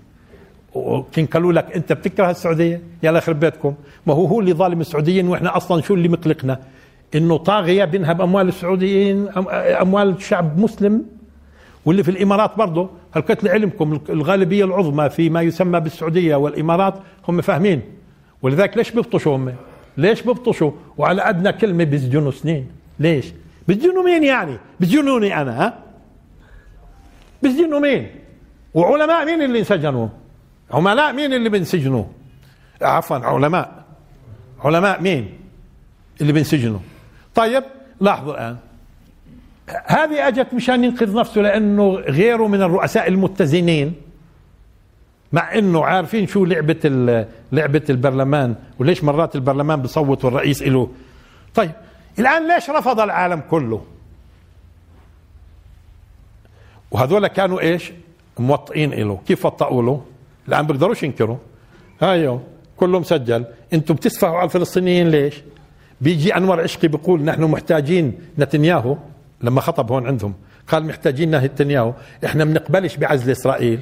[0.78, 3.74] وكان قالوا لك أنت بتكره السعودية يلا يخرب بيتكم
[4.06, 6.60] ما هو هو اللي ظالم السعوديين وإحنا أصلا شو اللي مقلقنا
[7.14, 9.28] إنه طاغية بينهب أموال السعوديين
[9.80, 11.04] أموال شعب مسلم
[11.86, 16.94] واللي في الإمارات برضه هلكت لعلمكم الغالبية العظمى في ما يسمى بالسعودية والإمارات
[17.28, 17.82] هم فاهمين
[18.42, 19.54] ولذلك ليش بيبطشوا هم؟
[19.96, 22.66] ليش بيبطشوا؟ وعلى أدنى كلمة بيسجنوا سنين
[23.00, 23.32] ليش؟
[23.68, 25.78] بيسجنوا مين يعني؟ بيسجنوني أنا ها؟
[27.42, 28.06] بيسجنوا مين؟
[28.74, 30.08] وعلماء مين اللي انسجنوا؟
[30.70, 32.04] عملاء مين اللي بينسجنوا؟
[32.82, 33.84] عفوا علماء.
[34.64, 35.38] علماء مين
[36.20, 36.80] اللي بينسجنوا؟
[37.34, 37.64] طيب
[38.00, 38.56] لاحظوا الآن.
[39.86, 43.94] هذه أجت مشان ينقذ نفسه لأنه غيره من الرؤساء المتزنين
[45.32, 46.80] مع إنه عارفين شو لعبة
[47.52, 50.90] لعبة البرلمان وليش مرات البرلمان بصوت والرئيس له
[51.54, 51.70] طيب
[52.18, 53.84] الآن ليش رفض العالم كله؟
[56.90, 57.92] وهذول كانوا إيش؟
[58.38, 60.04] موطئين له كيف وطئوا له؟
[60.48, 61.36] الان بيقدروش ينكروا.
[62.00, 62.40] هايو
[62.76, 65.34] كله مسجل أنتم بتسفهوا على الفلسطينيين ليش؟
[66.00, 68.96] بيجي انور عشقي بيقول نحن محتاجين نتنياهو
[69.42, 70.34] لما خطب هون عندهم
[70.68, 71.94] قال محتاجين نتنياهو.
[72.24, 73.80] إحنا بنقبلش بعزل اسرائيل.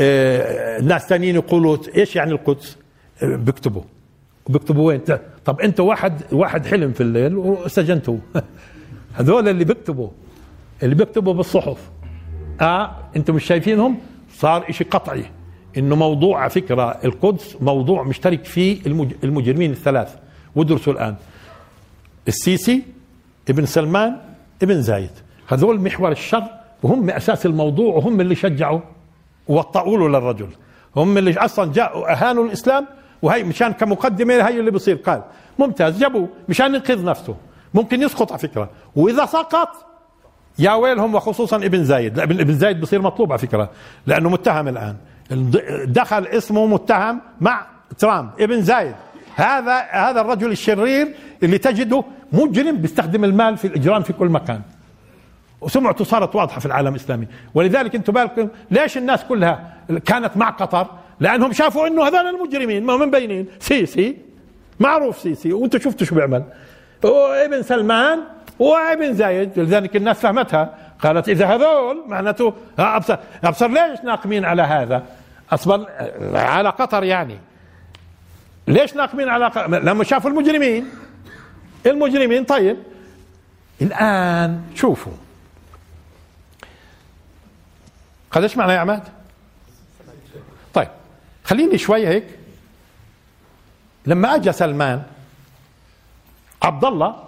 [0.00, 2.76] آه ناس ثانيين يقولوا إيش يعني القدس؟
[3.22, 3.82] آه بيكتبوا.
[4.48, 5.00] بيكتبوا وين؟
[5.44, 8.18] طب انت واحد واحد حلم في الليل وسجنته
[9.18, 10.08] هذول اللي بيكتبوا
[10.82, 11.90] اللي بيكتبوا بالصحف.
[12.60, 13.98] آه أنتم مش شايفينهم؟
[14.34, 15.24] صار إشي قطعي.
[15.76, 18.80] إنه موضوع على فكرة القدس موضوع مشترك فيه
[19.24, 20.14] المجرمين الثلاث.
[20.56, 21.14] وادرسوا الآن.
[22.28, 22.82] السيسي
[23.48, 24.16] ابن سلمان
[24.62, 25.10] ابن زايد.
[25.48, 26.44] هذول محور الشر
[26.82, 28.80] وهم أساس الموضوع وهم اللي شجعوا
[29.48, 30.48] ووطئوا له للرجل.
[30.96, 32.86] هم اللي أصلا جاءوا أهانوا الإسلام
[33.22, 34.96] وهي مشان كمقدمة هي اللي بصير.
[34.96, 35.22] قال
[35.58, 37.36] ممتاز جابوه مشان ينقذ نفسه.
[37.74, 38.70] ممكن يسقط على فكرة.
[38.96, 39.68] وإذا سقط
[40.58, 42.20] يا ويلهم وخصوصا ابن زايد.
[42.20, 43.70] ابن ابن زايد بصير مطلوب على فكرة
[44.06, 44.96] لأنه متهم الآن.
[45.86, 47.66] دخل اسمه متهم مع
[47.98, 48.94] ترامب ابن زايد.
[49.34, 54.60] هذا هذا الرجل الشرير اللي تجده مجرم بيستخدم المال في الإجرام في كل مكان.
[55.60, 57.26] وسمعته صارت واضحة في العالم الإسلامي.
[57.54, 59.74] ولذلك أنتم بالكم ليش الناس كلها
[60.04, 60.86] كانت مع قطر؟
[61.20, 64.16] لأنهم شافوا إنه هذول المجرمين ما هم مبينين سيسي
[64.80, 66.44] معروف سيسي وأنتم شفتوا شو بيعمل.
[67.04, 68.20] وابن سلمان
[68.58, 70.74] وابن زايد لذلك الناس فهمتها.
[71.00, 75.06] قالت إذا هذول معناته أبصر أبصر ليش ناقمين على هذا؟
[75.52, 75.86] أصبر
[76.34, 77.38] على قطر يعني.
[78.68, 80.90] ليش ناقمين على قطر لما شافوا المجرمين.
[81.86, 82.76] المجرمين طيب.
[83.82, 85.12] الآن شوفوا.
[88.30, 89.02] قديش معنا يا عماد؟
[90.74, 90.88] طيب
[91.44, 92.26] خليني شوي هيك.
[94.06, 95.02] لما اجى سلمان
[96.62, 97.24] عبد الله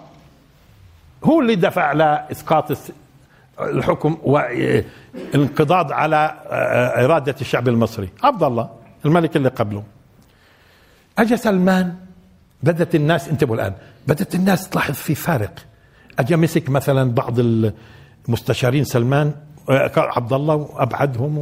[1.23, 2.77] هو اللي دفع لإسقاط
[3.59, 6.35] الحكم والانقضاض على
[7.05, 8.09] إرادة الشعب المصري.
[8.23, 8.69] عبد الله
[9.05, 9.83] الملك اللي قبله.
[11.17, 11.95] اجى سلمان
[12.63, 13.73] بدت الناس انتبهوا الآن
[14.07, 15.53] بدت الناس تلاحظ في فارق.
[16.19, 17.39] اجى مسك مثلا بعض
[18.27, 19.33] المستشارين سلمان
[19.97, 21.37] عبد الله وابعدهم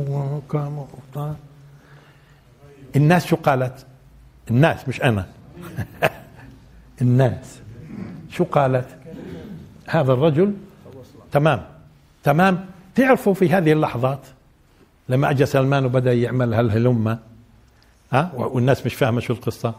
[2.95, 3.85] الناس شو قالت؟
[4.51, 5.25] الناس مش أنا.
[7.01, 7.59] الناس.
[8.29, 9.04] شو قالت؟
[9.85, 10.53] هذا الرجل
[11.31, 11.65] تمام.
[12.23, 12.65] تمام.
[12.95, 14.27] تعرفوا في هذه اللحظات
[15.09, 17.19] لما أجى سلمان وبدأ يعمل هالهلمة
[18.11, 19.75] ها؟ والناس مش فاهمة شو القصة.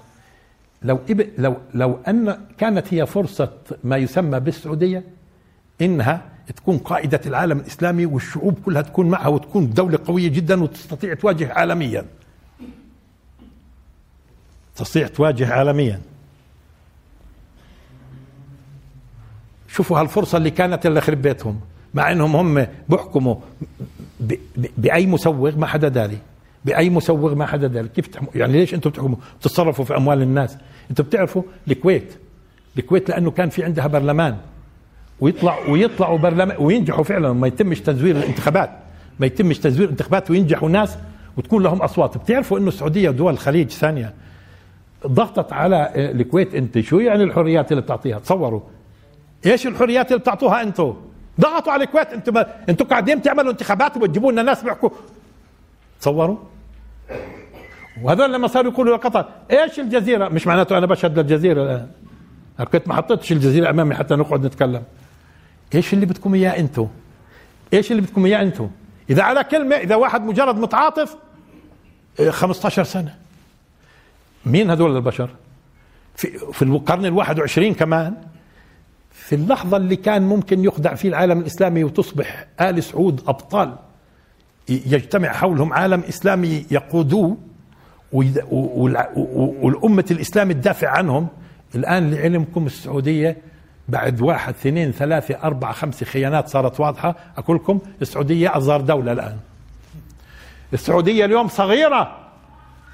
[0.83, 0.99] لو.
[1.39, 3.53] لو لو أن كانت هي فرصة
[3.85, 5.05] ما يسمى بالسعودية
[5.81, 6.23] إنها
[6.57, 12.05] تكون قائدة العالم الإسلامي والشعوب كلها تكون معها وتكون دولة قوية جدا وتستطيع تواجه عالميا.
[14.77, 16.01] تستطيع تواجه عالميا.
[19.77, 21.61] شوفوا هالفرصة اللي كانت اللي خرب بيتهم
[21.95, 23.37] مع إنهم هم بيحكموا
[24.79, 26.19] بأي مسوغ ما حدا داري
[26.65, 27.89] بأي مسوغ ما حدا داري.
[27.89, 30.57] كيف يعني ليش أنتم بتحكموا؟ بتتصرفوا في أموال الناس.
[30.91, 32.17] أنتم بتعرفوا الكويت
[32.79, 34.37] الكويت لأنه كان في عندها برلمان.
[35.21, 37.33] ويطلع ويطلعوا برلمان وينجحوا فعلا.
[37.33, 38.71] ما يتمش تزوير الانتخابات
[39.21, 40.97] ما يتمش تزوير الانتخابات وينجحوا ناس
[41.37, 42.19] وتكون لهم أصوات.
[42.19, 44.15] بتعرفوا إنه السعودية ودول الخليج ثانية
[45.07, 48.61] ضغطت على الكويت أنت شو يعني الحريات اللي بتعطيها؟ تصوروا.
[49.47, 50.97] إيش الحريات اللي بتعطوها أنتم
[51.41, 54.91] ضغطوا على الكويت أنتم أنتم قاعدين تعملوا انتخابات وبتجيبوا لنا ناس بيحكوا.
[56.01, 56.37] تصوروا؟
[58.03, 61.89] وهذول لما صاروا يقولوا لقطر إيش الجزيرة؟ مش معناته أنا بشهد للجزيرة الآن.
[62.73, 64.83] كنت ما حطيتش الجزيرة أمامي حتى نقعد نتكلم.
[65.75, 66.89] إيش اللي بدكم إياه أنتم
[67.73, 68.71] إيش اللي بدكم إياه أنتم
[69.11, 71.17] إذا على كلمة إذا واحد مجرد متعاطف
[72.29, 73.15] 15 سنة.
[74.47, 75.31] مين هذول البشر؟
[76.17, 78.15] في في القرن الواحد وعشرين كمان.
[79.27, 83.75] في اللحظة اللي كان ممكن يخدع فيه العالم الإسلامي وتصبح آل سعود أبطال
[84.69, 87.37] يجتمع حولهم عالم إسلامي يقودوه
[89.63, 91.29] والأمة الإسلام تدافع عنهم.
[91.75, 93.37] الآن لعلمكم السعودية
[93.89, 97.17] بعد واحد اثنين ثلاثة أربعة خمسة خيانات صارت واضحة.
[97.37, 99.37] أقول لكم السعودية أصغر دولة الآن.
[100.73, 102.17] السعودية اليوم صغيرة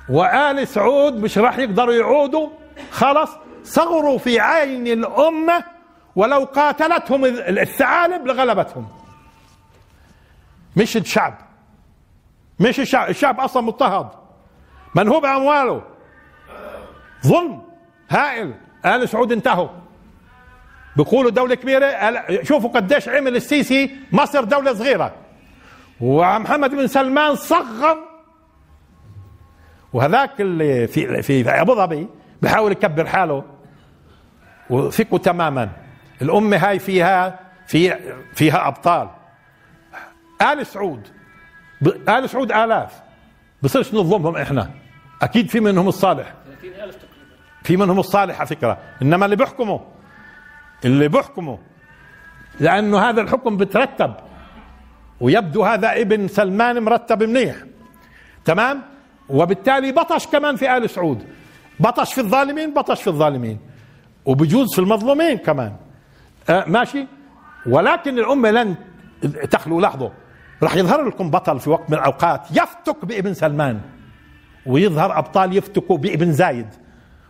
[0.09, 2.49] وآل سعود مش راح يقدروا يعودوا.
[2.91, 3.31] خلص
[3.65, 5.72] صغروا في عين الأمة
[6.17, 8.89] ولو قاتلتهم الثعالب لغلبتهم.
[10.77, 11.35] مش الشعب.
[12.61, 13.11] مش الشعب.
[13.11, 14.09] الشعب أصلا مضطهد.
[14.95, 15.83] منهوب أمواله
[17.27, 17.63] ظلم
[18.11, 18.55] هائل.
[18.87, 19.69] آل سعود انتهوا.
[20.97, 21.87] بيقولوا دولة كبيرة.
[22.43, 25.15] شوفوا قديش عمل السيسي مصر دولة صغيرة.
[26.01, 27.99] ومحمد بن سلمان صغر.
[29.93, 32.09] وهذاك اللي في في أبو ظبي
[32.43, 33.45] بحاول يكبر حاله.
[34.71, 35.69] وثقوا تماما.
[36.23, 37.95] الأمة هاي فيها في
[38.35, 39.09] فيها أبطال.
[40.43, 41.09] آل سعود
[42.09, 43.03] آل سعود آلاف.
[43.63, 44.71] بصيرش نظلمهم إحنا؟
[45.23, 46.35] أكيد في منهم الصالح.
[47.63, 48.79] في منهم الصالح على فكرة.
[49.03, 49.79] إنما اللي بيحكموا
[50.85, 51.57] اللي بيحكموا.
[52.61, 54.15] لأنه هذا الحكم بترتب.
[55.21, 57.57] ويبدو هذا ابن سلمان مرتب منيح.
[58.45, 58.83] تمام؟
[59.29, 61.27] وبالتالي بطش كمان في آل سعود.
[61.81, 63.59] بطش في الظالمين بطش في الظالمين.
[64.25, 65.77] وبجوز في المظلومين كمان.
[66.49, 67.07] ماشي.
[67.67, 68.75] ولكن الأمة لن
[69.51, 70.13] تخلو لحظة
[70.63, 73.81] راح يظهر لكم بطل في وقت من الأوقات يفتك بابن سلمان
[74.67, 76.67] ويظهر أبطال يفتكوا بابن زايد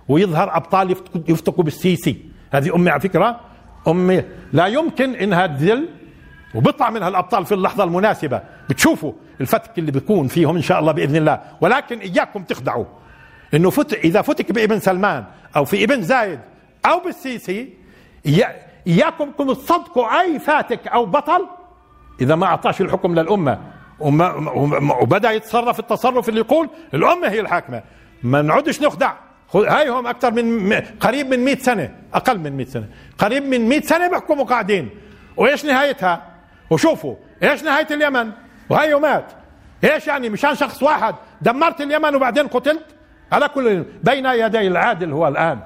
[0.09, 0.97] ويظهر أبطال
[1.29, 2.17] يفتكوا بالسيسي.
[2.53, 3.41] هذه أمي على فكرة
[3.89, 5.89] أمي لا يمكن إنها تذل
[6.55, 8.43] وبيطلع منها الأبطال في اللحظة المناسبة.
[8.71, 11.41] بتشوفوا الفتك اللي بيكون فيهم إن شاء الله بإذن الله.
[11.61, 12.85] ولكن إياكم تخدعوا
[13.55, 15.25] إنه فت إذا فتك بابن سلمان
[15.57, 16.41] أو في ابن زايد
[16.87, 17.69] أو بالسيسي
[18.87, 21.47] إياكم تصدقوا أي فاتك أو بطل.
[22.21, 23.59] إذا ما أعطاش الحكم للأمة.
[25.01, 27.83] وبدأ يتصرف التصرف اللي يقول الأمة هي الحاكمة.
[28.23, 29.13] ما نعودش نخدع.
[29.55, 31.95] هاي هم أكثر من قريب من 100 سنة.
[32.15, 32.89] أقل من 100 سنة.
[33.19, 34.91] قريب من 100 سنة بيحكموا قاعدين.
[35.37, 36.23] وإيش نهايتها؟
[36.71, 38.31] وشوفوا إيش نهاية اليمن؟
[38.71, 39.33] وهي مات
[39.85, 41.15] إيش يعني؟ مشان شخص واحد.
[41.43, 42.87] دمرت اليمن وبعدين قتلت؟
[43.33, 45.61] على كل بين يدي العادل هو الآن.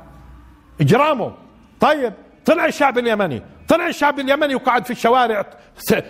[0.80, 1.32] إجرامه.
[1.80, 2.12] طيب.
[2.46, 5.46] طلع الشعب اليمني طلع الشعب اليمني وقعد في الشوارع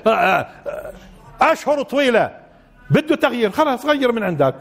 [0.07, 0.47] آه، آه،
[1.41, 2.31] أشهر طويلة.
[2.91, 4.55] بده تغيير خلاص غير من عندك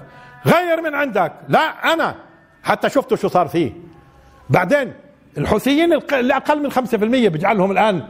[0.45, 1.31] غير من عندك.
[1.49, 2.15] لا أنا
[2.63, 3.71] حتى شفتوا شو صار فيه.
[4.49, 4.93] بعدين
[5.37, 8.03] الحوثيين اللي أقل من 5% بيجعلهم الآن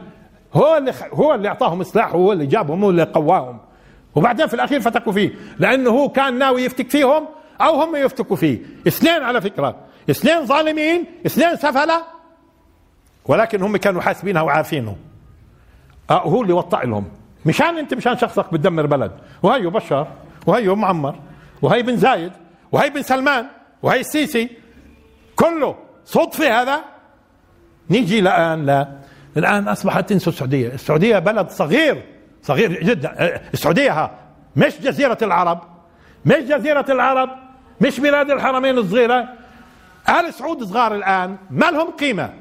[0.54, 3.58] هو اللي هو اللي أعطاهم سلاح وهو اللي جابهم هو اللي قواهم.
[4.14, 7.28] وبعدين في الأخير فتكوا فيه لأنه هو كان ناوي يفتك فيهم
[7.60, 8.58] أو هم يفتكوا فيه.
[8.88, 9.76] اثنين على فكرة
[10.10, 12.15] اثنين ظالمين اثنين سفلة.
[13.28, 14.96] ولكن هم كانوا حاسبينها وعارفينه.
[16.10, 17.08] آه هو اللي وطع لهم.
[17.46, 19.12] مشان أنت مشان شخصك بتدمر بلد.
[19.42, 20.08] وهيو بشار
[20.46, 21.14] وهيو معمر
[21.62, 22.32] وهي بن زايد
[22.72, 23.46] وهي بن سلمان
[23.82, 24.50] وهي السيسي.
[25.36, 26.84] كله صدفة هذا.
[27.90, 28.88] نيجي الآن لا
[29.36, 30.68] الآن أصبحت تنسوا السعودية.
[30.68, 32.04] السعودية بلد صغير
[32.42, 33.40] صغير جدا.
[33.54, 34.10] السعودية ها
[34.56, 35.60] مش جزيرة العرب.
[36.24, 37.30] مش جزيرة العرب
[37.80, 39.28] مش بلاد الحرمين الصغيرة.
[40.08, 42.32] آل سعود صغار الآن ما لهم قيمة.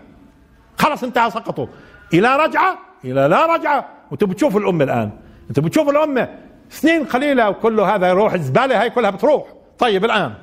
[0.77, 1.67] خلص انتهى سقطوا
[2.13, 3.89] إلى رجعة؟ إلى لا رجعة.
[4.11, 5.11] وأنتم بتشوفوا الأمة الآن.
[5.49, 6.29] أنتم بتشوفوا الأمة.
[6.69, 9.43] سنين قليلة وكله هذا يروح الزبالة هاي كلها بتروح.
[9.79, 10.33] طيب الآن.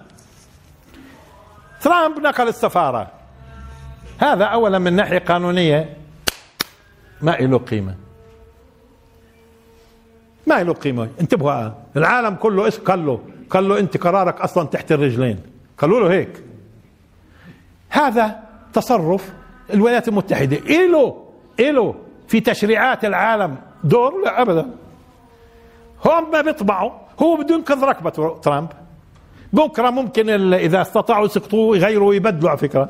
[1.80, 3.10] ترامب نقل السفارة.
[4.18, 5.96] هذا اولا من ناحية قانونية.
[7.22, 7.94] ما له قيمة.
[10.46, 11.08] ما له قيمة.
[11.20, 13.20] انتبهوا العالم كله إيش قال له
[13.50, 15.40] قال له أنت قرارك أصلا تحت الرجلين.
[15.78, 16.44] قالوا له هيك.
[17.88, 19.32] هذا تصرف
[19.74, 20.56] الولايات المتحدة.
[20.56, 21.16] إله
[21.60, 21.94] إله
[22.28, 24.70] في تشريعات العالم دور؟ لا أبدا.
[26.04, 26.90] هم ما بيطبعوا.
[27.22, 28.10] هو بده ينقذ ركبة
[28.42, 28.68] ترامب.
[29.52, 32.88] بكرة ممكن إذا استطاعوا يسقطوه يغيروا ويبدلوا على فكرة.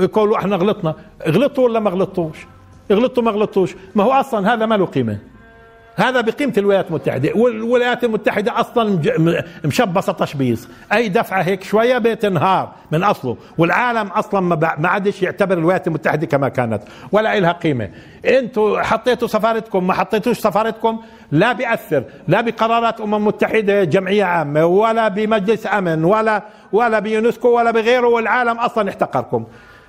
[0.00, 0.94] يقولوا إحنا غلطنا.
[1.28, 2.46] غلطوا ولا ما غلطوش؟
[2.92, 3.76] غلطوا ما غلطوش.
[3.94, 5.18] ما هو أصلا هذا ما له قيمة.
[5.98, 7.30] هذا بقيمة الولايات المتحدة.
[7.34, 9.00] والولايات المتحدة أصلا
[9.64, 10.68] مشبصة تشبيص.
[10.92, 13.36] أي دفعة هيك شوية بتنهار من أصله.
[13.58, 14.40] والعالم أصلا
[14.78, 16.82] ما عادش يعتبر الولايات المتحدة كما كانت
[17.12, 17.90] ولا إلها قيمة.
[18.24, 21.00] أنتوا حطيتوا سفارتكم ما حطيتوش سفارتكم
[21.32, 26.42] لا بيأثر لا بقرارات أمم متحدة جمعية عامة ولا بمجلس أمن ولا
[26.72, 28.06] ولا بيونسكو ولا بغيره.
[28.06, 29.44] والعالم أصلا احتقركم.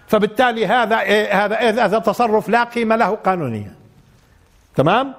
[0.07, 3.71] فبالتالي هذا إيه هذا إيه هذا تصرف لا قيمة له قانونيا.
[4.75, 5.13] تمام؟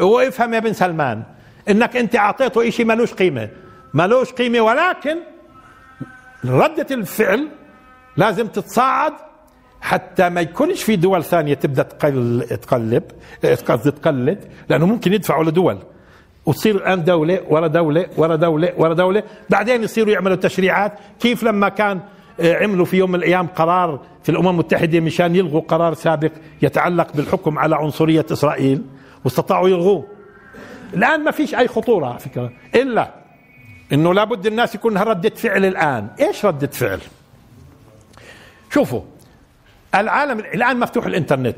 [0.00, 1.22] وافهم يا ابن سلمان
[1.68, 3.48] إنك أنت أعطيته إشي ملوش قيمة.
[3.94, 5.16] ملوش قيمة ولكن
[6.44, 7.48] ردة الفعل
[8.16, 9.12] لازم تتصاعد
[9.80, 11.82] حتى ما يكونش في دول ثانية تبدأ
[12.62, 13.02] تقلب
[13.68, 15.78] قصدي تقلد لأنه ممكن يدفعوا لدول.
[16.46, 19.22] وتصير الآن دولة ورا دولة ورا دولة ورا دولة.
[19.50, 20.92] بعدين يصيروا يعملوا تشريعات.
[21.20, 22.00] كيف لما كان
[22.40, 26.30] آه، عملوا في يوم من الأيام قرار في الأمم المتحدة مشان يلغوا قرار سابق
[26.62, 28.82] يتعلق بالحكم على عنصرية إسرائيل؟
[29.26, 30.06] واستطاعوا يلغوه.
[30.94, 33.10] الآن ما فيش أي خطورة على فكرة إلا
[33.92, 36.08] إنه لابد الناس يكون لها ردة فعل الآن.
[36.20, 37.00] إيش ردة فعل؟
[38.70, 39.00] شوفوا
[39.94, 41.56] العالم الآن مفتوح الإنترنت.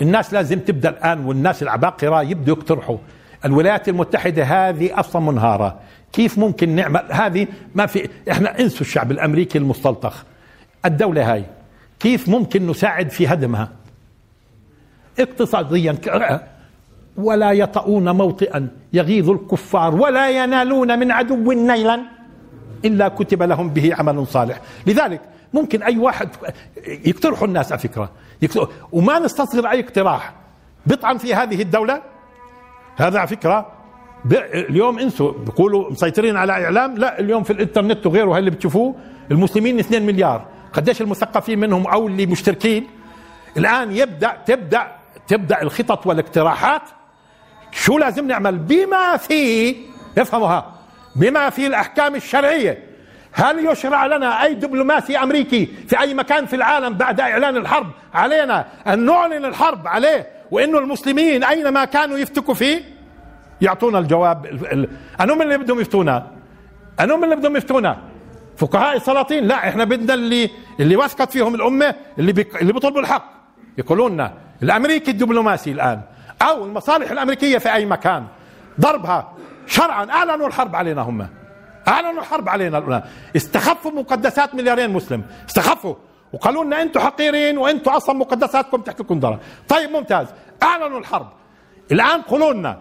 [0.00, 2.98] الناس لازم تبدأ الآن والناس العباقرة يبدوا يقترحوا.
[3.44, 5.80] الولايات المتحدة هذه أصلا منهارة.
[6.12, 10.24] كيف ممكن نعمل؟ هذه ما في إحنا انسوا الشعب الأمريكي المستلطخ.
[10.84, 11.44] الدولة هاي
[12.00, 13.72] كيف ممكن نساعد في هدمها؟
[15.18, 15.92] اقتصاديا
[17.18, 18.68] ولا يطؤون موطئا.
[18.92, 22.00] يغيظ الكفار ولا ينالون من عدو نيلا
[22.84, 24.60] إلا كتب لهم به عمل صالح.
[24.86, 25.20] لذلك
[25.54, 26.28] ممكن أي واحد
[26.86, 28.10] يقترحوا الناس على فكرة.
[28.92, 30.34] وما نستصغر أي اقتراح.
[30.86, 32.02] بطعن في هذه الدولة؟
[32.96, 33.66] هذا على فكرة.
[34.54, 35.32] اليوم انسوا.
[35.32, 36.98] بيقولوا مسيطرين على إعلام.
[36.98, 38.38] لا اليوم في الإنترنت وغيره.
[38.38, 38.94] اللي بتشوفوه؟
[39.30, 40.46] المسلمين 2 مليار.
[40.72, 42.86] قديش المثقفين منهم أو اللي مشتركين؟
[43.56, 44.82] الآن يبدا تبدا
[45.28, 46.82] تبدأ الخطط والاقتراحات
[47.72, 49.76] شو لازم نعمل؟ بما في
[50.18, 50.72] افهموها.
[51.16, 52.86] بما في الأحكام الشرعية.
[53.32, 58.66] هل يشرع لنا أي دبلوماسي أمريكي في أي مكان في العالم بعد إعلان الحرب علينا
[58.86, 62.82] أن نعلن الحرب عليه وانه المسلمين أينما كانوا يفتكوا فيه؟
[63.60, 64.46] يعطونا الجواب.
[65.20, 66.26] من اللي بدهم يفتونا؟
[67.00, 67.98] من اللي بدهم يفتونا؟
[68.56, 70.50] فقهاء السلاطين؟ لا إحنا بدنا اللي
[70.80, 73.32] اللي وثقت فيهم الأمة اللي اللي بيطلبوا الحق.
[73.78, 76.00] يقولون لنا الأمريكي الدبلوماسي الآن.
[76.42, 78.26] أو المصالح الأمريكية في أي مكان.
[78.80, 79.32] ضربها.
[79.66, 80.10] شرعا.
[80.10, 81.28] اعلنوا الحرب علينا هم.
[81.88, 82.78] اعلنوا الحرب علينا.
[82.78, 83.02] الان
[83.36, 85.22] استخفوا مقدسات مليارين مسلم.
[85.48, 85.94] استخفوا.
[86.32, 90.26] وقالوا لنا أنتم حقيرين وأنتم أصلا مقدساتكم تحت الكندره طيب ممتاز.
[90.62, 91.28] اعلنوا الحرب
[91.92, 92.78] الآن قولوا لنا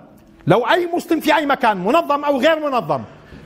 [0.47, 3.01] لو أي مسلم في أي مكان منظم أو غير منظم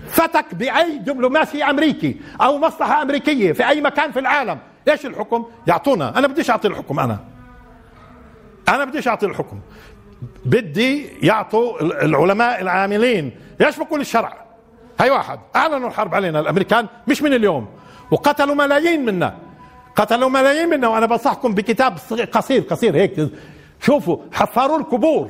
[0.07, 6.17] فتك بأي دبلوماسي أمريكي أو مصلحة أمريكية في أي مكان في العالم إيش الحكم؟ يعطونا.
[6.17, 7.19] أنا بديش أعطي الحكم أنا.
[8.69, 9.59] أنا بديش أعطي الحكم.
[10.45, 14.33] بدي يعطوا العلماء العاملين إيش بقول الشرع
[14.99, 15.39] هي واحد.
[15.55, 17.67] أعلنوا الحرب علينا الأمريكان مش من اليوم.
[18.11, 19.37] وقتلوا ملايين منا.
[19.95, 21.97] قتلوا ملايين منا وأنا بنصحكم بكتاب
[22.31, 23.29] قصير قصير هيك.
[23.81, 25.29] شوفوا حفروا القبور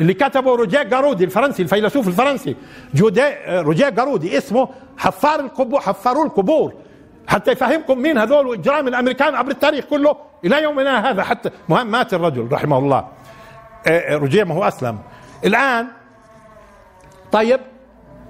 [0.00, 2.56] اللي كتبه روجيه جارودي الفرنسي الفيلسوف الفرنسي.
[3.48, 4.68] روجيه جارودي اسمه
[4.98, 6.72] حفار القبور حفروا القبور.
[7.28, 11.22] حتى يفهمكم مين هذول اجرام الأمريكان عبر التاريخ كله إلى يومنا هذا.
[11.22, 13.08] حتى مهم مات الرجل رحمه الله.
[13.86, 14.98] آه، آه، روجيه ما هو أسلم.
[15.44, 15.86] الآن
[17.32, 17.60] طيب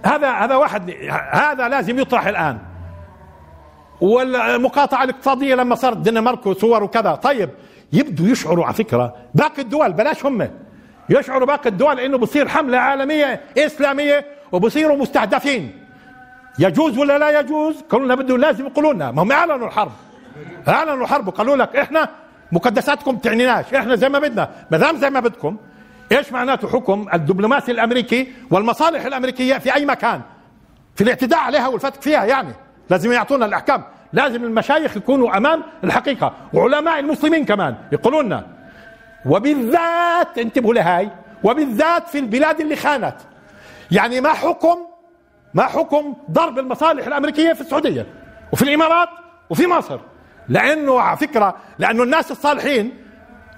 [0.04, 0.90] هذا هذا واحد
[1.32, 2.58] هذا لازم يطرح الآن.
[4.00, 7.50] والمقاطعة الاقتصادية لما صارت الدنمارك وصور وكذا طيب
[7.92, 10.48] يبدوا يشعروا على فكرة باقي الدول بلاش هم.
[11.08, 15.82] يشعروا باقي الدول إنه بصير حملة عالمية إسلامية وبصيروا مستهدفين.
[16.58, 19.10] يجوز ولا لا يجوز؟ قالوا لنا بده لازم يقولوا لنا.
[19.10, 19.92] ما هم اعلنوا الحرب.
[20.68, 22.08] اعلنوا الحرب وقالوا لك إحنا
[22.52, 23.74] مقدساتكم تعنيناش.
[23.74, 24.50] إحنا زي ما بدنا.
[24.70, 25.56] ما دام زي ما بدكم
[26.12, 30.20] إيش معناته حكم الدبلوماسي الأمريكي والمصالح الأمريكية في أي مكان؟
[30.94, 32.52] في الاعتداء عليها والفتك فيها يعني.
[32.90, 33.84] لازم يعطونا الأحكام.
[34.12, 36.32] لازم المشايخ يكونوا أمام الحقيقة.
[36.52, 38.24] وعلماء المسلمين كمان يقولون.
[38.24, 38.46] لنا
[39.26, 41.10] وبالذات انتبهوا لهاي
[41.44, 43.16] وبالذات في البلاد اللي خانت.
[43.90, 44.78] يعني ما حكم
[45.54, 48.06] ما حكم ضرب المصالح الأمريكية في السعودية
[48.52, 49.08] وفي الإمارات
[49.50, 49.98] وفي مصر.
[50.48, 52.92] لأنه على فكرة لأنه الناس الصالحين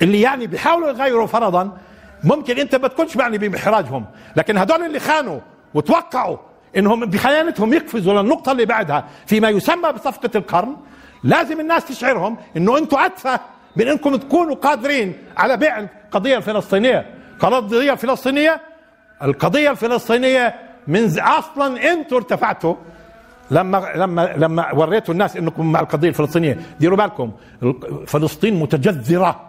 [0.03, 1.79] اللي يعني بيحاولوا يغيروا فرضا
[2.25, 4.05] ممكن أنت ما تكونش معني باحراجهم
[4.37, 5.41] لكن هدول اللي خانوا
[5.75, 6.37] وتوقعوا
[6.77, 10.77] إنهم بخيانتهم يقفزوا للنقطة اللي بعدها فيما يسمى بصفقة القرن
[11.25, 13.41] لازم الناس تشعرهم إنه أنتم أتفه
[13.77, 17.07] من إنكم تكونوا قادرين على بيع القضية الفلسطينية.
[17.43, 18.61] القضية الفلسطينية
[19.23, 20.55] القضية الفلسطينية
[20.87, 22.75] من أصلا أنتم ارتفعتوا.
[23.51, 27.33] لما لما لما وريتوا الناس انكم مع القضية الفلسطينية ديروا بالكم
[28.07, 29.49] فلسطين متجذرة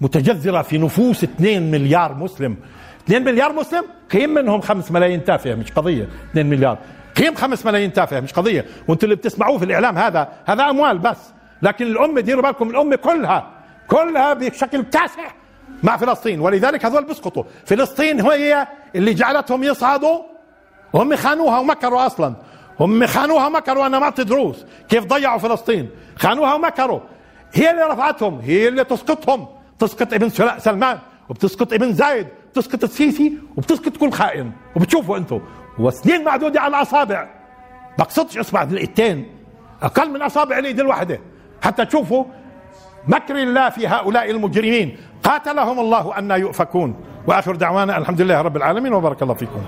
[0.00, 2.56] متجذرة في نفوس 2 مليار مسلم.
[3.04, 6.08] 2 مليار مسلم؟ قيم منهم 5 ملايين تافهة مش قضية.
[6.30, 6.78] 2 مليار.
[7.16, 8.64] قيم 5 ملايين تافهة مش قضية.
[8.88, 11.18] وأنتم اللي بتسمعوه في الإعلام هذا هذا أموال بس.
[11.62, 13.50] لكن الأمة ديروا بالكم الأمة كلها
[13.88, 15.34] كلها بشكل كاسح
[15.82, 16.40] مع فلسطين.
[16.40, 20.18] ولذلك هذول بيسقطوا فلسطين هي اللي جعلتهم يصعدوا
[20.92, 22.34] وهم خانوها ومكروا أصلا.
[22.80, 24.64] هم خانوها ومكروا أنا ما أعطي دروس.
[24.88, 27.00] كيف ضيعوا فلسطين؟ خانوها ومكروا
[27.52, 29.46] هي اللي رفعتهم هي اللي تسقطهم.
[29.78, 30.28] تسقط ابن
[30.58, 34.52] سلمان وبتسقط ابن زايد بتسقط السيسي وبتسقط كل خائن.
[34.76, 35.40] وبتشوفوا أنتم
[35.78, 37.28] وسنين معدودة على الأصابع.
[37.98, 39.26] بقصدش أصبع الايدين
[39.82, 41.20] أقل من أصابع الإيد الواحدة.
[41.62, 42.24] حتى تشوفوا
[43.08, 44.96] مكر الله في هؤلاء المجرمين.
[45.22, 46.94] قاتلهم الله أن يؤفكون.
[47.26, 49.62] وآخر دعوانا الحمد لله رب العالمين وبارك الله فيكم.